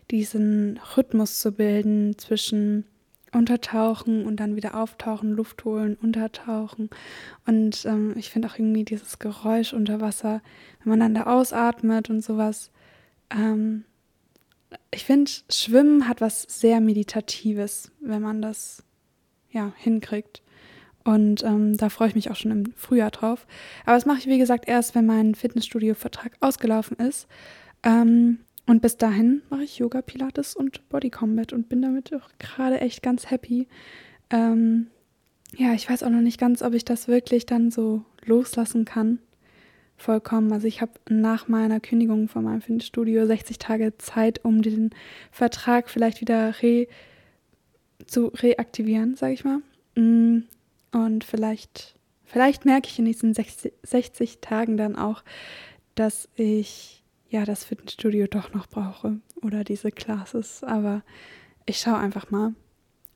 diesen 0.10 0.80
Rhythmus 0.98 1.40
zu 1.40 1.52
bilden 1.52 2.18
zwischen 2.18 2.86
Untertauchen 3.32 4.26
und 4.26 4.40
dann 4.40 4.56
wieder 4.56 4.74
auftauchen, 4.76 5.32
Luft 5.32 5.64
holen, 5.64 5.96
untertauchen. 6.02 6.90
Und 7.46 7.86
ähm, 7.86 8.16
ich 8.18 8.32
finde 8.32 8.48
auch 8.48 8.58
irgendwie 8.58 8.84
dieses 8.84 9.20
Geräusch 9.20 9.74
unter 9.74 10.02
Wasser, 10.02 10.42
wenn 10.84 10.90
man 10.90 11.00
dann 11.00 11.14
da 11.14 11.24
ausatmet 11.28 12.10
und 12.10 12.22
sowas. 12.24 12.72
Ähm, 13.30 13.86
ich 14.92 15.06
finde, 15.06 15.32
Schwimmen 15.50 16.08
hat 16.08 16.22
was 16.22 16.44
sehr 16.44 16.82
Meditatives, 16.82 17.92
wenn 18.00 18.22
man 18.22 18.42
das 18.42 18.84
ja, 19.52 19.74
hinkriegt. 19.78 20.42
Und 21.04 21.44
ähm, 21.44 21.78
da 21.78 21.90
freue 21.90 22.10
ich 22.10 22.16
mich 22.16 22.30
auch 22.30 22.36
schon 22.36 22.52
im 22.52 22.74
Frühjahr 22.76 23.12
drauf. 23.12 23.48
Aber 23.86 23.96
das 23.96 24.06
mache 24.06 24.20
ich, 24.20 24.28
wie 24.28 24.38
gesagt, 24.38 24.68
erst, 24.68 24.96
wenn 24.96 25.06
mein 25.06 25.34
Fitnessstudio-Vertrag 25.36 26.34
ausgelaufen 26.40 26.98
ist. 26.98 27.28
Ähm, 27.84 28.40
und 28.68 28.82
bis 28.82 28.98
dahin 28.98 29.42
mache 29.50 29.64
ich 29.64 29.80
Yoga, 29.80 30.02
Pilates 30.02 30.56
und 30.56 30.88
Body 30.90 31.10
Combat 31.10 31.54
und 31.54 31.70
bin 31.70 31.82
damit 31.82 32.14
auch 32.14 32.30
gerade 32.38 32.80
echt 32.82 33.02
ganz 33.02 33.32
happy. 33.32 33.68
Ähm, 34.30 34.88
ja, 35.56 35.74
ich 35.74 35.90
weiß 35.90 36.04
auch 36.04 36.12
noch 36.12 36.22
nicht 36.22 36.40
ganz, 36.40 36.62
ob 36.62 36.74
ich 36.74 36.86
das 36.86 37.08
wirklich 37.08 37.46
dann 37.46 37.72
so 37.72 38.04
loslassen 38.26 38.86
kann. 38.86 39.20
Vollkommen. 40.00 40.54
Also 40.54 40.66
ich 40.66 40.80
habe 40.82 40.94
nach 41.10 41.50
meiner 41.50 41.82
Kündigung 41.82 42.30
von 42.30 42.46
meinem 42.46 42.62
Fitnessstudio 42.62 43.26
60 43.26 43.60
Tage 43.60 43.98
Zeit, 43.98 44.46
um 44.46 44.62
den 44.62 44.92
Vertrag 45.30 45.90
vielleicht 45.90 46.22
wieder 46.22 46.56
re 46.62 46.88
zu 48.08 48.28
reaktivieren, 48.28 49.18
sage 49.18 49.34
ich 49.34 49.44
mal. 49.44 49.60
Mm, 49.96 50.46
und 50.94 51.26
vielleicht, 51.26 51.96
vielleicht 52.24 52.64
merke 52.64 52.88
ich 52.88 52.98
in 52.98 53.04
diesen 53.04 53.34
60, 53.34 53.74
60 53.84 54.40
Tagen 54.40 54.78
dann 54.78 54.96
auch, 54.96 55.22
dass 55.96 56.30
ich 56.36 57.04
ja 57.30 57.44
das 57.44 57.66
Fitnessstudio 57.66 58.28
doch 58.28 58.54
noch 58.54 58.68
brauche 58.68 59.20
oder 59.42 59.66
diese 59.66 59.92
Classes. 59.92 60.64
Aber 60.64 61.04
ich 61.66 61.78
schaue 61.78 61.98
einfach 61.98 62.32
mal 62.32 62.56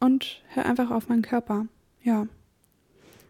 und 0.01 0.43
höre 0.49 0.65
einfach 0.65 0.91
auf 0.91 1.07
meinen 1.07 1.21
Körper. 1.21 1.65
Ja. 2.03 2.27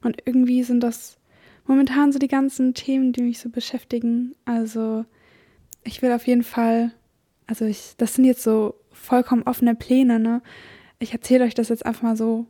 Und 0.02 0.24
irgendwie 0.26 0.64
sind 0.64 0.80
das 0.80 1.20
momentan 1.66 2.12
so 2.12 2.20
die 2.20 2.28
ganzen 2.28 2.74
Themen, 2.74 3.14
die 3.14 3.24
mich 3.24 3.40
so 3.40 3.50
beschäftigen. 3.50 4.36
Also 4.46 5.06
ich 5.84 6.02
will 6.02 6.12
auf 6.12 6.28
jeden 6.28 6.44
Fall, 6.44 6.92
also 7.48 7.66
ich, 7.66 7.96
das 7.98 8.16
sind 8.16 8.26
jetzt 8.26 8.44
so 8.44 8.76
vollkommen 8.92 9.44
offene 9.44 9.76
Pläne, 9.76 10.20
ne? 10.20 10.42
Ich 11.00 11.12
erzähle 11.12 11.44
euch 11.44 11.54
das 11.54 11.70
jetzt 11.70 11.86
einfach 11.86 12.04
mal 12.04 12.16
so 12.16 12.46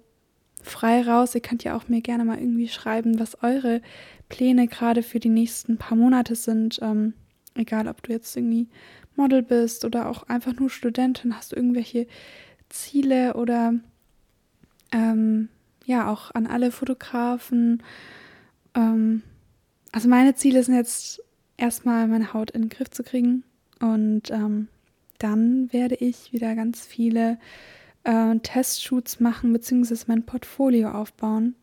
frei 0.62 1.02
raus. 1.02 1.34
Ihr 1.34 1.42
könnt 1.42 1.64
ja 1.64 1.76
auch 1.76 1.88
mir 1.88 2.02
gerne 2.02 2.26
mal 2.26 2.38
irgendwie 2.38 2.68
schreiben, 2.68 3.20
was 3.20 3.42
eure 3.42 3.82
Pläne 4.30 4.68
gerade 4.68 5.02
für 5.02 5.20
die 5.20 5.30
nächsten 5.30 5.78
paar 5.78 5.98
Monate 5.98 6.36
sind. 6.36 6.80
Ähm, 6.82 7.14
egal, 7.56 7.88
ob 7.88 8.04
du 8.04 8.12
jetzt 8.12 8.36
irgendwie 8.36 8.68
Model 9.16 9.42
bist 9.42 9.86
oder 9.86 10.10
auch 10.10 10.24
einfach 10.24 10.54
nur 10.54 10.70
Studentin, 10.70 11.36
hast 11.36 11.52
du 11.52 11.56
irgendwelche 11.56 12.08
Ziele 12.70 13.36
oder 13.36 13.74
ähm, 14.92 15.50
ja, 15.86 16.12
auch 16.12 16.32
an 16.32 16.48
alle 16.48 16.72
Fotografen. 16.72 17.84
Ähm, 18.76 19.24
also 19.92 20.10
meine 20.10 20.36
Ziele 20.36 20.64
sind 20.64 20.76
jetzt 20.76 21.22
erstmal 21.58 22.08
meine 22.08 22.34
Haut 22.34 22.52
in 22.52 22.64
den 22.64 22.70
Griff 22.70 22.90
zu 22.90 23.04
kriegen. 23.04 23.44
Und 23.80 24.32
ähm, 24.32 24.68
dann 25.20 25.72
werde 25.72 25.96
ich 25.96 26.34
wieder 26.34 26.56
ganz 26.56 26.86
viele 26.86 27.38
äh, 28.04 28.38
Testshoots 28.40 29.20
machen, 29.20 29.54
beziehungsweise 29.54 30.06
mein 30.08 30.24
Portfolio 30.24 30.92
aufbauen 30.92 31.56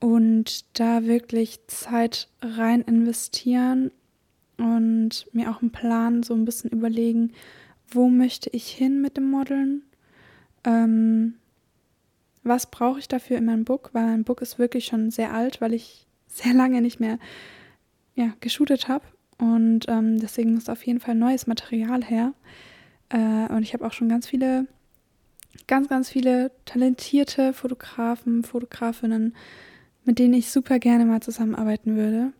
und 0.00 0.64
da 0.78 1.04
wirklich 1.04 1.66
Zeit 1.66 2.28
rein 2.42 2.82
investieren 2.82 3.90
und 4.58 5.26
mir 5.32 5.50
auch 5.50 5.62
einen 5.62 5.72
Plan 5.72 6.22
so 6.22 6.34
ein 6.34 6.44
bisschen 6.44 6.70
überlegen, 6.70 7.32
wo 7.88 8.08
möchte 8.08 8.50
ich 8.50 8.68
hin 8.68 9.00
mit 9.00 9.16
dem 9.16 9.30
Modeln, 9.30 9.82
ähm, 10.64 11.34
was 12.42 12.70
brauche 12.70 12.98
ich 12.98 13.08
dafür 13.08 13.38
in 13.38 13.44
meinem 13.44 13.64
Book, 13.64 13.90
weil 13.92 14.04
mein 14.04 14.24
Book 14.24 14.40
ist 14.40 14.58
wirklich 14.58 14.86
schon 14.86 15.10
sehr 15.10 15.32
alt, 15.32 15.60
weil 15.60 15.74
ich 15.74 16.05
sehr 16.36 16.54
lange 16.54 16.80
nicht 16.80 17.00
mehr 17.00 17.18
ja, 18.14 18.32
geshootet 18.40 18.88
habe 18.88 19.04
und 19.38 19.86
ähm, 19.88 20.18
deswegen 20.18 20.54
muss 20.54 20.68
auf 20.68 20.84
jeden 20.86 21.00
Fall 21.00 21.14
neues 21.14 21.46
Material 21.46 22.02
her. 22.04 22.32
Äh, 23.10 23.52
und 23.52 23.62
ich 23.62 23.74
habe 23.74 23.86
auch 23.86 23.92
schon 23.92 24.08
ganz 24.08 24.26
viele, 24.26 24.66
ganz, 25.66 25.88
ganz 25.88 26.08
viele 26.08 26.50
talentierte 26.64 27.52
Fotografen, 27.52 28.42
Fotografinnen, 28.44 29.34
mit 30.04 30.18
denen 30.18 30.34
ich 30.34 30.50
super 30.50 30.78
gerne 30.78 31.04
mal 31.04 31.20
zusammenarbeiten 31.20 31.96
würde, 31.96 32.32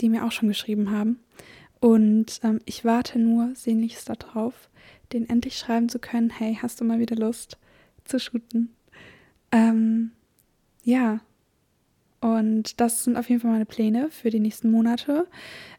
die 0.00 0.08
mir 0.08 0.24
auch 0.24 0.32
schon 0.32 0.48
geschrieben 0.48 0.90
haben. 0.90 1.18
Und 1.80 2.40
ähm, 2.42 2.60
ich 2.64 2.84
warte 2.84 3.18
nur 3.18 3.54
sehnlichst 3.54 4.08
darauf, 4.08 4.68
den 5.12 5.28
endlich 5.28 5.58
schreiben 5.58 5.88
zu 5.88 5.98
können, 5.98 6.30
hey, 6.30 6.58
hast 6.60 6.80
du 6.80 6.84
mal 6.84 6.98
wieder 6.98 7.16
Lust 7.16 7.58
zu 8.04 8.18
shooten? 8.18 8.74
Ähm, 9.52 10.12
ja, 10.82 11.20
und 12.20 12.80
das 12.80 13.04
sind 13.04 13.16
auf 13.16 13.28
jeden 13.28 13.40
Fall 13.40 13.52
meine 13.52 13.66
Pläne 13.66 14.10
für 14.10 14.30
die 14.30 14.40
nächsten 14.40 14.70
Monate. 14.70 15.26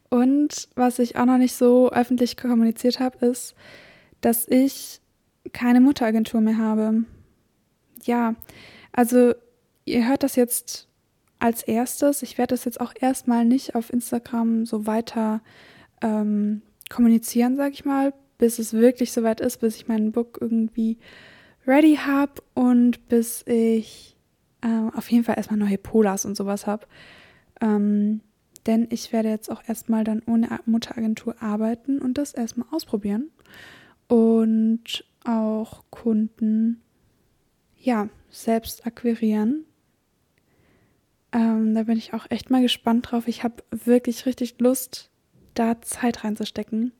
Und 0.08 0.68
was 0.74 0.98
ich 0.98 1.16
auch 1.16 1.26
noch 1.26 1.38
nicht 1.38 1.54
so 1.54 1.90
öffentlich 1.90 2.36
kommuniziert 2.36 2.98
habe, 2.98 3.26
ist, 3.26 3.54
dass 4.20 4.48
ich 4.48 5.00
keine 5.52 5.80
Mutteragentur 5.80 6.40
mehr 6.40 6.58
habe. 6.58 7.04
Ja, 8.02 8.34
also 8.92 9.34
ihr 9.84 10.08
hört 10.08 10.22
das 10.22 10.36
jetzt 10.36 10.88
als 11.38 11.62
erstes. 11.62 12.22
Ich 12.22 12.38
werde 12.38 12.54
das 12.54 12.64
jetzt 12.64 12.80
auch 12.80 12.92
erstmal 12.98 13.44
nicht 13.44 13.74
auf 13.74 13.92
Instagram 13.92 14.66
so 14.66 14.86
weiter 14.86 15.40
ähm, 16.02 16.62
kommunizieren, 16.88 17.56
sag 17.56 17.72
ich 17.72 17.84
mal, 17.84 18.12
bis 18.38 18.58
es 18.58 18.72
wirklich 18.72 19.12
soweit 19.12 19.40
ist, 19.40 19.58
bis 19.58 19.76
ich 19.76 19.88
meinen 19.88 20.12
Book 20.12 20.38
irgendwie 20.40 20.98
ready 21.66 21.96
habe 21.96 22.42
und 22.54 23.08
bis 23.08 23.44
ich 23.46 24.16
ähm, 24.62 24.90
auf 24.94 25.10
jeden 25.10 25.24
Fall 25.24 25.36
erstmal 25.36 25.58
neue 25.58 25.78
Polars 25.78 26.24
und 26.24 26.36
sowas 26.36 26.66
habe. 26.66 26.86
Ähm, 27.60 28.20
denn 28.66 28.88
ich 28.90 29.12
werde 29.12 29.28
jetzt 29.28 29.50
auch 29.50 29.62
erstmal 29.66 30.04
dann 30.04 30.22
ohne 30.26 30.60
Mutteragentur 30.66 31.40
arbeiten 31.40 31.98
und 31.98 32.18
das 32.18 32.34
erstmal 32.34 32.68
ausprobieren. 32.70 33.30
Und 34.08 35.04
auch 35.24 35.84
Kunden, 35.90 36.80
ja, 37.78 38.08
selbst 38.30 38.86
akquirieren. 38.86 39.64
Ähm, 41.32 41.74
da 41.74 41.84
bin 41.84 41.96
ich 41.96 42.12
auch 42.12 42.26
echt 42.30 42.50
mal 42.50 42.62
gespannt 42.62 43.10
drauf. 43.10 43.28
Ich 43.28 43.44
habe 43.44 43.62
wirklich 43.70 44.26
richtig 44.26 44.56
Lust, 44.58 45.10
da 45.54 45.80
Zeit 45.80 46.24
reinzustecken. 46.24 46.92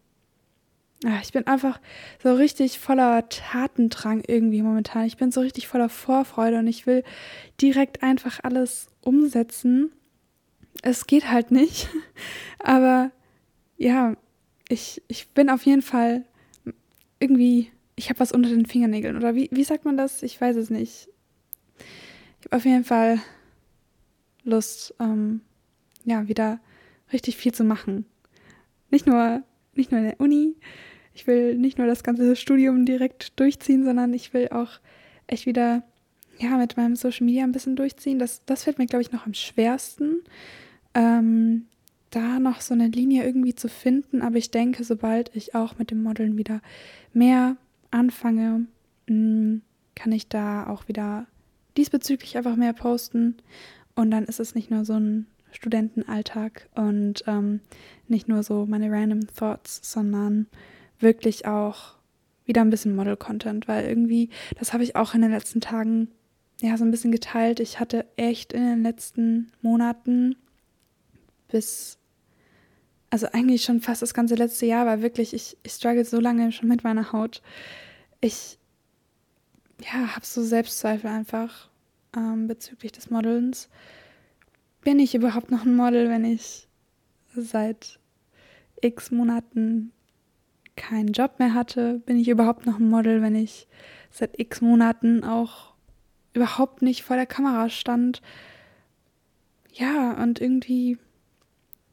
Ach, 1.07 1.23
ich 1.23 1.33
bin 1.33 1.47
einfach 1.47 1.81
so 2.23 2.35
richtig 2.35 2.79
voller 2.79 3.27
Tatendrang 3.29 4.23
irgendwie 4.27 4.61
momentan. 4.61 5.07
Ich 5.07 5.17
bin 5.17 5.33
so 5.33 5.41
richtig 5.41 5.67
voller 5.67 5.89
Vorfreude 5.89 6.59
und 6.59 6.67
ich 6.67 6.87
will 6.87 7.05
direkt 7.61 8.03
einfach 8.03 8.41
alles 8.43 8.89
umsetzen. 9.01 9.93
Es 10.83 11.07
geht 11.07 11.31
halt 11.31 11.51
nicht. 11.53 11.89
Aber 12.59 13.13
ja, 13.79 14.15
ich, 14.69 15.03
ich 15.09 15.31
bin 15.31 15.49
auf 15.49 15.65
jeden 15.65 15.83
Fall 15.83 16.27
irgendwie, 17.19 17.71
ich 17.97 18.11
habe 18.11 18.21
was 18.21 18.33
unter 18.33 18.51
den 18.51 18.67
Fingernägeln. 18.67 19.17
Oder 19.17 19.35
wie, 19.35 19.49
wie 19.53 19.65
sagt 19.65 19.87
man 19.87 19.97
das? 19.97 20.23
Ich 20.23 20.39
weiß 20.39 20.57
es 20.57 20.69
nicht. 20.69 21.09
Ich 22.41 22.47
habe 22.47 22.57
auf 22.57 22.65
jeden 22.67 22.85
Fall 22.85 23.21
Lust, 24.45 24.95
ähm, 25.01 25.41
ja, 26.05 26.29
wieder 26.29 26.61
richtig 27.13 27.37
viel 27.37 27.53
zu 27.53 27.65
machen. 27.65 28.05
Nicht 28.91 29.07
nur, 29.07 29.43
nicht 29.81 29.91
nur 29.91 30.01
in 30.01 30.07
der 30.07 30.21
Uni, 30.21 30.55
ich 31.15 31.27
will 31.27 31.57
nicht 31.57 31.79
nur 31.79 31.87
das 31.87 32.05
ganze 32.05 32.37
Studium 32.37 32.85
direkt 32.85 33.39
durchziehen, 33.41 33.85
sondern 33.85 34.15
ich 34.15 34.33
will 34.33 34.49
auch 34.51 34.79
echt 35.27 35.47
wieder 35.47 35.83
ja, 36.39 36.57
mit 36.57 36.77
meinem 36.77 36.97
Social 36.97 37.27
Media 37.27 37.45
ein 37.45 37.53
bisschen 37.53 37.77
durchziehen. 37.77 38.19
Das, 38.19 38.45
das 38.45 38.65
fällt 38.65 38.79
mir, 38.79 38.87
glaube 38.87 39.03
ich, 39.03 39.13
noch 39.13 39.27
am 39.27 39.35
schwersten, 39.35 40.23
ähm, 40.95 41.67
da 42.11 42.41
noch 42.41 42.61
so 42.61 42.75
eine 42.75 42.89
Linie 42.89 43.25
irgendwie 43.25 43.55
zu 43.55 43.69
finden. 43.69 44.23
Aber 44.23 44.37
ich 44.37 44.51
denke, 44.51 44.85
sobald 44.85 45.35
ich 45.35 45.55
auch 45.55 45.79
mit 45.79 45.91
dem 45.91 46.03
Modeln 46.03 46.37
wieder 46.37 46.61
mehr 47.13 47.57
anfange, 47.91 48.67
mh, 49.09 49.15
mm, 49.15 49.63
kann 49.95 50.13
ich 50.13 50.29
da 50.29 50.67
auch 50.67 50.89
wieder 50.89 51.27
diesbezüglich 51.77 52.37
einfach 52.37 52.57
mehr 52.57 52.73
posten. 52.73 53.37
Und 53.95 54.11
dann 54.11 54.25
ist 54.25 54.41
es 54.41 54.55
nicht 54.55 54.71
nur 54.71 54.85
so 54.85 54.95
ein 54.95 55.27
Studentenalltag 55.53 56.69
und 56.75 57.25
ähm, 57.27 57.61
nicht 58.09 58.29
nur 58.29 58.43
so 58.43 58.67
meine 58.67 58.91
random 58.91 59.27
Thoughts, 59.27 59.81
sondern 59.83 60.47
wirklich 60.99 61.47
auch 61.47 61.95
wieder 62.45 62.63
ein 62.63 62.71
bisschen 62.71 62.97
Model-Content, 62.97 63.69
weil 63.69 63.87
irgendwie, 63.87 64.29
das 64.59 64.73
habe 64.73 64.83
ich 64.83 64.97
auch 64.97 65.15
in 65.15 65.23
den 65.23 65.31
letzten 65.31 65.61
Tagen 65.61 66.09
ja 66.61 66.77
so 66.77 66.85
ein 66.85 66.91
bisschen 66.91 67.13
geteilt. 67.13 67.61
Ich 67.61 67.81
hatte 67.81 68.07
echt 68.17 68.53
in 68.53 68.63
den 68.63 68.83
letzten 68.83 69.53
Monaten 69.63 70.37
bis, 71.49 71.99
also 73.09 73.27
eigentlich 73.33 73.63
schon 73.63 73.81
fast 73.81 74.03
das 74.03 74.15
ganze 74.15 74.35
letzte 74.35 74.67
Jahr, 74.67 74.87
weil 74.87 75.03
wirklich, 75.03 75.33
ich, 75.33 75.57
ich 75.63 75.73
struggle 75.73 76.05
so 76.05 76.21
lange 76.21 76.53
schon 76.53 76.69
mit 76.69 76.85
meiner 76.85 77.13
Haut. 77.13 77.43
Ich, 78.21 78.59
ja, 79.81 80.15
habe 80.15 80.27
so 80.27 80.43
Selbstzweifel 80.43 81.09
einfach 81.09 81.69
ähm, 82.17 82.49
bezüglich 82.49 82.93
des 82.93 83.11
Modelns. 83.11 83.69
Bin 84.83 84.99
ich 84.99 85.15
überhaupt 85.15 85.51
noch 85.51 85.65
ein 85.65 85.77
Model, 85.77 86.09
wenn 86.09 86.25
ich 86.25 86.69
seit 87.35 87.99
x 88.81 89.11
Monaten 89.11 89.93
keinen 90.77 91.13
Job 91.13 91.39
mehr 91.39 91.53
hatte, 91.53 91.99
bin 92.07 92.19
ich 92.19 92.29
überhaupt 92.29 92.67
noch 92.67 92.79
ein 92.79 92.89
Model, 92.89 93.21
wenn 93.21 93.35
ich 93.35 93.69
seit 94.11 94.39
x 94.41 94.63
Monaten 94.63 95.25
auch 95.25 95.75
überhaupt 96.33 96.81
nicht 96.81 97.03
vor 97.03 97.17
der 97.17 97.27
Kamera 97.27 97.69
stand. 97.69 98.23
Ja, 99.73 100.13
und 100.23 100.41
irgendwie, 100.41 100.97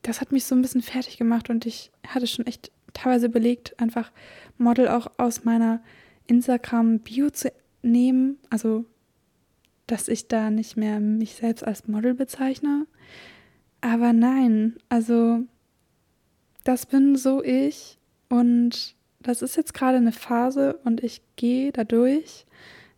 das 0.01 0.21
hat 0.21 0.31
mich 0.31 0.45
so 0.45 0.55
ein 0.55 0.61
bisschen 0.61 0.81
fertig 0.81 1.17
gemacht 1.17 1.49
und 1.49 1.65
ich 1.65 1.91
hatte 2.07 2.27
schon 2.27 2.45
echt 2.45 2.71
teilweise 2.93 3.27
überlegt, 3.27 3.79
einfach 3.79 4.11
Model 4.57 4.87
auch 4.87 5.11
aus 5.17 5.43
meiner 5.43 5.81
Instagram-Bio 6.27 7.29
zu 7.31 7.51
nehmen. 7.81 8.37
Also, 8.49 8.85
dass 9.87 10.07
ich 10.07 10.27
da 10.27 10.49
nicht 10.49 10.77
mehr 10.77 10.99
mich 10.99 11.35
selbst 11.35 11.63
als 11.63 11.87
Model 11.87 12.13
bezeichne. 12.13 12.85
Aber 13.81 14.13
nein, 14.13 14.75
also, 14.89 15.41
das 16.63 16.85
bin 16.85 17.15
so 17.15 17.43
ich 17.43 17.97
und 18.29 18.95
das 19.19 19.41
ist 19.41 19.55
jetzt 19.55 19.73
gerade 19.73 19.97
eine 19.97 20.11
Phase 20.11 20.79
und 20.83 21.03
ich 21.03 21.21
gehe 21.35 21.71
da 21.71 21.83
durch. 21.83 22.45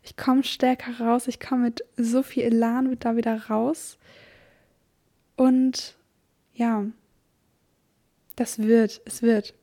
Ich 0.04 0.17
komme 0.17 0.43
stärker 0.43 0.99
raus. 0.99 1.28
Ich 1.28 1.39
komme 1.39 1.63
mit 1.63 1.84
so 1.97 2.23
viel 2.23 2.43
Elan 2.43 2.97
da 2.99 3.15
wieder 3.15 3.45
raus. 3.47 3.97
Und 5.36 5.95
ja, 6.54 6.86
das 8.36 8.60
wird, 8.60 9.02
es 9.06 9.21
wird. 9.21 9.54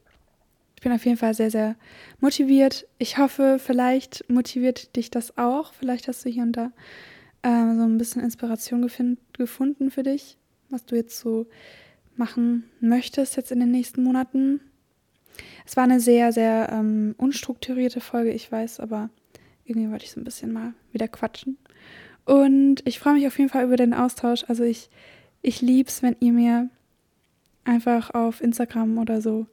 Ich 0.77 0.83
bin 0.83 0.93
auf 0.93 1.05
jeden 1.05 1.17
Fall 1.17 1.35
sehr, 1.35 1.51
sehr 1.51 1.77
motiviert. 2.21 2.87
Ich 2.99 3.19
hoffe, 3.19 3.59
vielleicht 3.59 4.29
motiviert 4.31 4.95
dich 4.95 5.11
das 5.11 5.37
auch. 5.39 5.73
Vielleicht 5.73 6.09
hast 6.09 6.25
du 6.25 6.29
hier 6.29 6.43
und 6.43 6.53
da 6.53 6.71
äh, 7.47 7.75
so 7.77 7.83
ein 7.83 7.99
bisschen 7.99 8.23
Inspiration 8.23 8.89
gefunden 9.33 9.91
für 9.91 10.03
dich, 10.03 10.37
was 10.69 10.85
du 10.85 10.97
jetzt 10.97 11.19
so 11.19 11.47
machen 12.17 12.65
möchtest 12.81 13.37
jetzt 13.37 13.53
in 13.53 13.61
den 13.61 13.71
nächsten 13.71 14.03
Monaten. 14.03 14.61
Es 15.67 15.77
war 15.77 15.85
eine 15.85 16.01
sehr, 16.01 16.33
sehr 16.33 16.71
ähm, 16.73 17.15
unstrukturierte 17.19 18.01
Folge, 18.01 18.31
ich 18.33 18.51
weiß, 18.51 18.81
aber 18.81 19.11
irgendwie 19.65 19.91
wollte 19.91 20.05
ich 20.05 20.13
so 20.13 20.21
ein 20.21 20.25
bisschen 20.25 20.53
mal 20.53 20.73
wieder 20.93 21.09
quatschen. 21.09 21.59
Und 22.25 22.83
ich 22.85 22.99
freue 22.99 23.15
mich 23.15 23.27
auf 23.27 23.39
jeden 23.39 23.51
Fall 23.51 23.65
über 23.65 23.77
den 23.77 23.95
Austausch. 23.95 24.45
Also 24.49 24.65
ich, 24.65 24.91
Ich 25.43 25.61
lieb's, 25.61 26.03
wenn 26.03 26.17
ihr 26.19 26.33
mir 26.33 26.71
einfach 27.65 28.11
auf 28.15 28.41
Instagram 28.41 28.99
oder 28.99 29.21
so 29.21 29.47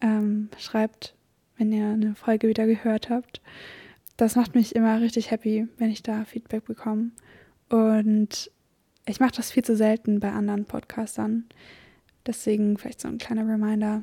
ähm, 0.00 0.48
schreibt, 0.58 1.14
wenn 1.56 1.72
ihr 1.72 1.86
eine 1.86 2.14
Folge 2.14 2.46
wieder 2.48 2.66
gehört 2.66 3.10
habt. 3.10 3.40
Das 4.16 4.36
macht 4.36 4.54
mich 4.54 4.74
immer 4.74 5.00
richtig 5.00 5.30
happy, 5.30 5.66
wenn 5.78 5.90
ich 5.90 6.02
da 6.02 6.24
Feedback 6.24 6.64
bekomme. 6.64 7.10
Und 7.68 8.50
ich 9.06 9.20
mache 9.20 9.32
das 9.36 9.50
viel 9.50 9.64
zu 9.64 9.76
selten 9.76 10.20
bei 10.20 10.30
anderen 10.30 10.64
Podcastern. 10.64 11.46
Deswegen 12.26 12.78
vielleicht 12.78 13.00
so 13.00 13.08
ein 13.08 13.18
kleiner 13.18 13.46
Reminder. 13.46 14.02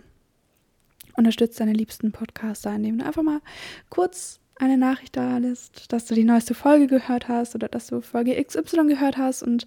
Unterstützt 1.16 1.60
deine 1.60 1.74
liebsten 1.74 2.12
Podcaster, 2.12 2.74
indem 2.74 3.00
du 3.00 3.06
einfach 3.06 3.24
mal 3.24 3.42
kurz 3.90 4.40
eine 4.62 4.78
Nachricht 4.78 5.18
da 5.18 5.38
lässt, 5.40 5.92
dass 5.92 6.06
du 6.06 6.14
die 6.14 6.24
neueste 6.24 6.54
Folge 6.54 6.88
gehört 6.88 7.28
hast 7.28 7.56
oder 7.56 7.68
dass 7.68 7.88
du 7.88 8.02
Folge 8.02 8.42
XY 8.42 8.88
gehört 8.88 9.18
hast 9.18 9.42
und 9.42 9.66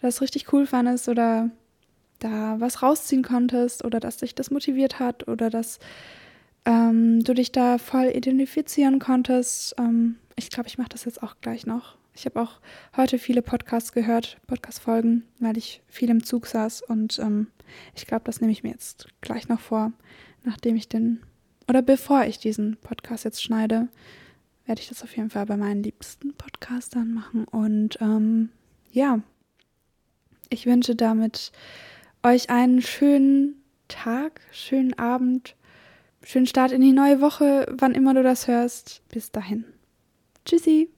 das 0.00 0.20
richtig 0.20 0.52
cool 0.52 0.66
fandest 0.66 1.08
oder 1.08 1.50
da 2.18 2.56
was 2.58 2.82
rausziehen 2.82 3.22
konntest 3.22 3.84
oder 3.84 4.00
dass 4.00 4.16
dich 4.16 4.34
das 4.34 4.50
motiviert 4.50 4.98
hat 4.98 5.28
oder 5.28 5.48
dass 5.48 5.78
ähm, 6.64 7.22
du 7.24 7.34
dich 7.34 7.52
da 7.52 7.78
voll 7.78 8.10
identifizieren 8.14 8.98
konntest. 8.98 9.74
Ähm, 9.78 10.16
ich 10.36 10.50
glaube, 10.50 10.68
ich 10.68 10.78
mache 10.78 10.90
das 10.90 11.04
jetzt 11.04 11.22
auch 11.22 11.36
gleich 11.40 11.66
noch. 11.66 11.96
Ich 12.14 12.26
habe 12.26 12.40
auch 12.40 12.60
heute 12.96 13.18
viele 13.18 13.42
Podcasts 13.42 13.92
gehört, 13.92 14.36
Podcast-Folgen, 14.46 15.24
weil 15.40 15.56
ich 15.56 15.82
viel 15.88 16.10
im 16.10 16.22
Zug 16.22 16.46
saß 16.46 16.82
und 16.82 17.18
ähm, 17.18 17.46
ich 17.94 18.06
glaube, 18.06 18.24
das 18.24 18.40
nehme 18.40 18.52
ich 18.52 18.62
mir 18.62 18.70
jetzt 18.70 19.08
gleich 19.22 19.48
noch 19.48 19.60
vor, 19.60 19.92
nachdem 20.44 20.76
ich 20.76 20.88
den 20.88 21.22
oder 21.68 21.80
bevor 21.80 22.24
ich 22.24 22.38
diesen 22.38 22.76
Podcast 22.76 23.24
jetzt 23.24 23.42
schneide, 23.42 23.88
werde 24.66 24.80
ich 24.80 24.88
das 24.88 25.02
auf 25.02 25.16
jeden 25.16 25.30
Fall 25.30 25.46
bei 25.46 25.56
meinen 25.56 25.82
liebsten 25.82 26.34
Podcastern 26.34 27.14
machen. 27.14 27.44
Und 27.44 27.98
ähm, 28.00 28.50
ja, 28.90 29.20
ich 30.50 30.66
wünsche 30.66 30.94
damit 30.94 31.52
euch 32.22 32.50
einen 32.50 32.82
schönen 32.82 33.62
Tag, 33.88 34.40
schönen 34.50 34.98
Abend, 34.98 35.56
schönen 36.24 36.46
Start 36.46 36.72
in 36.72 36.80
die 36.80 36.92
neue 36.92 37.20
Woche, 37.20 37.66
wann 37.70 37.94
immer 37.94 38.14
du 38.14 38.22
das 38.22 38.48
hörst. 38.48 39.02
Bis 39.08 39.30
dahin. 39.30 39.64
Tschüssi. 40.44 40.90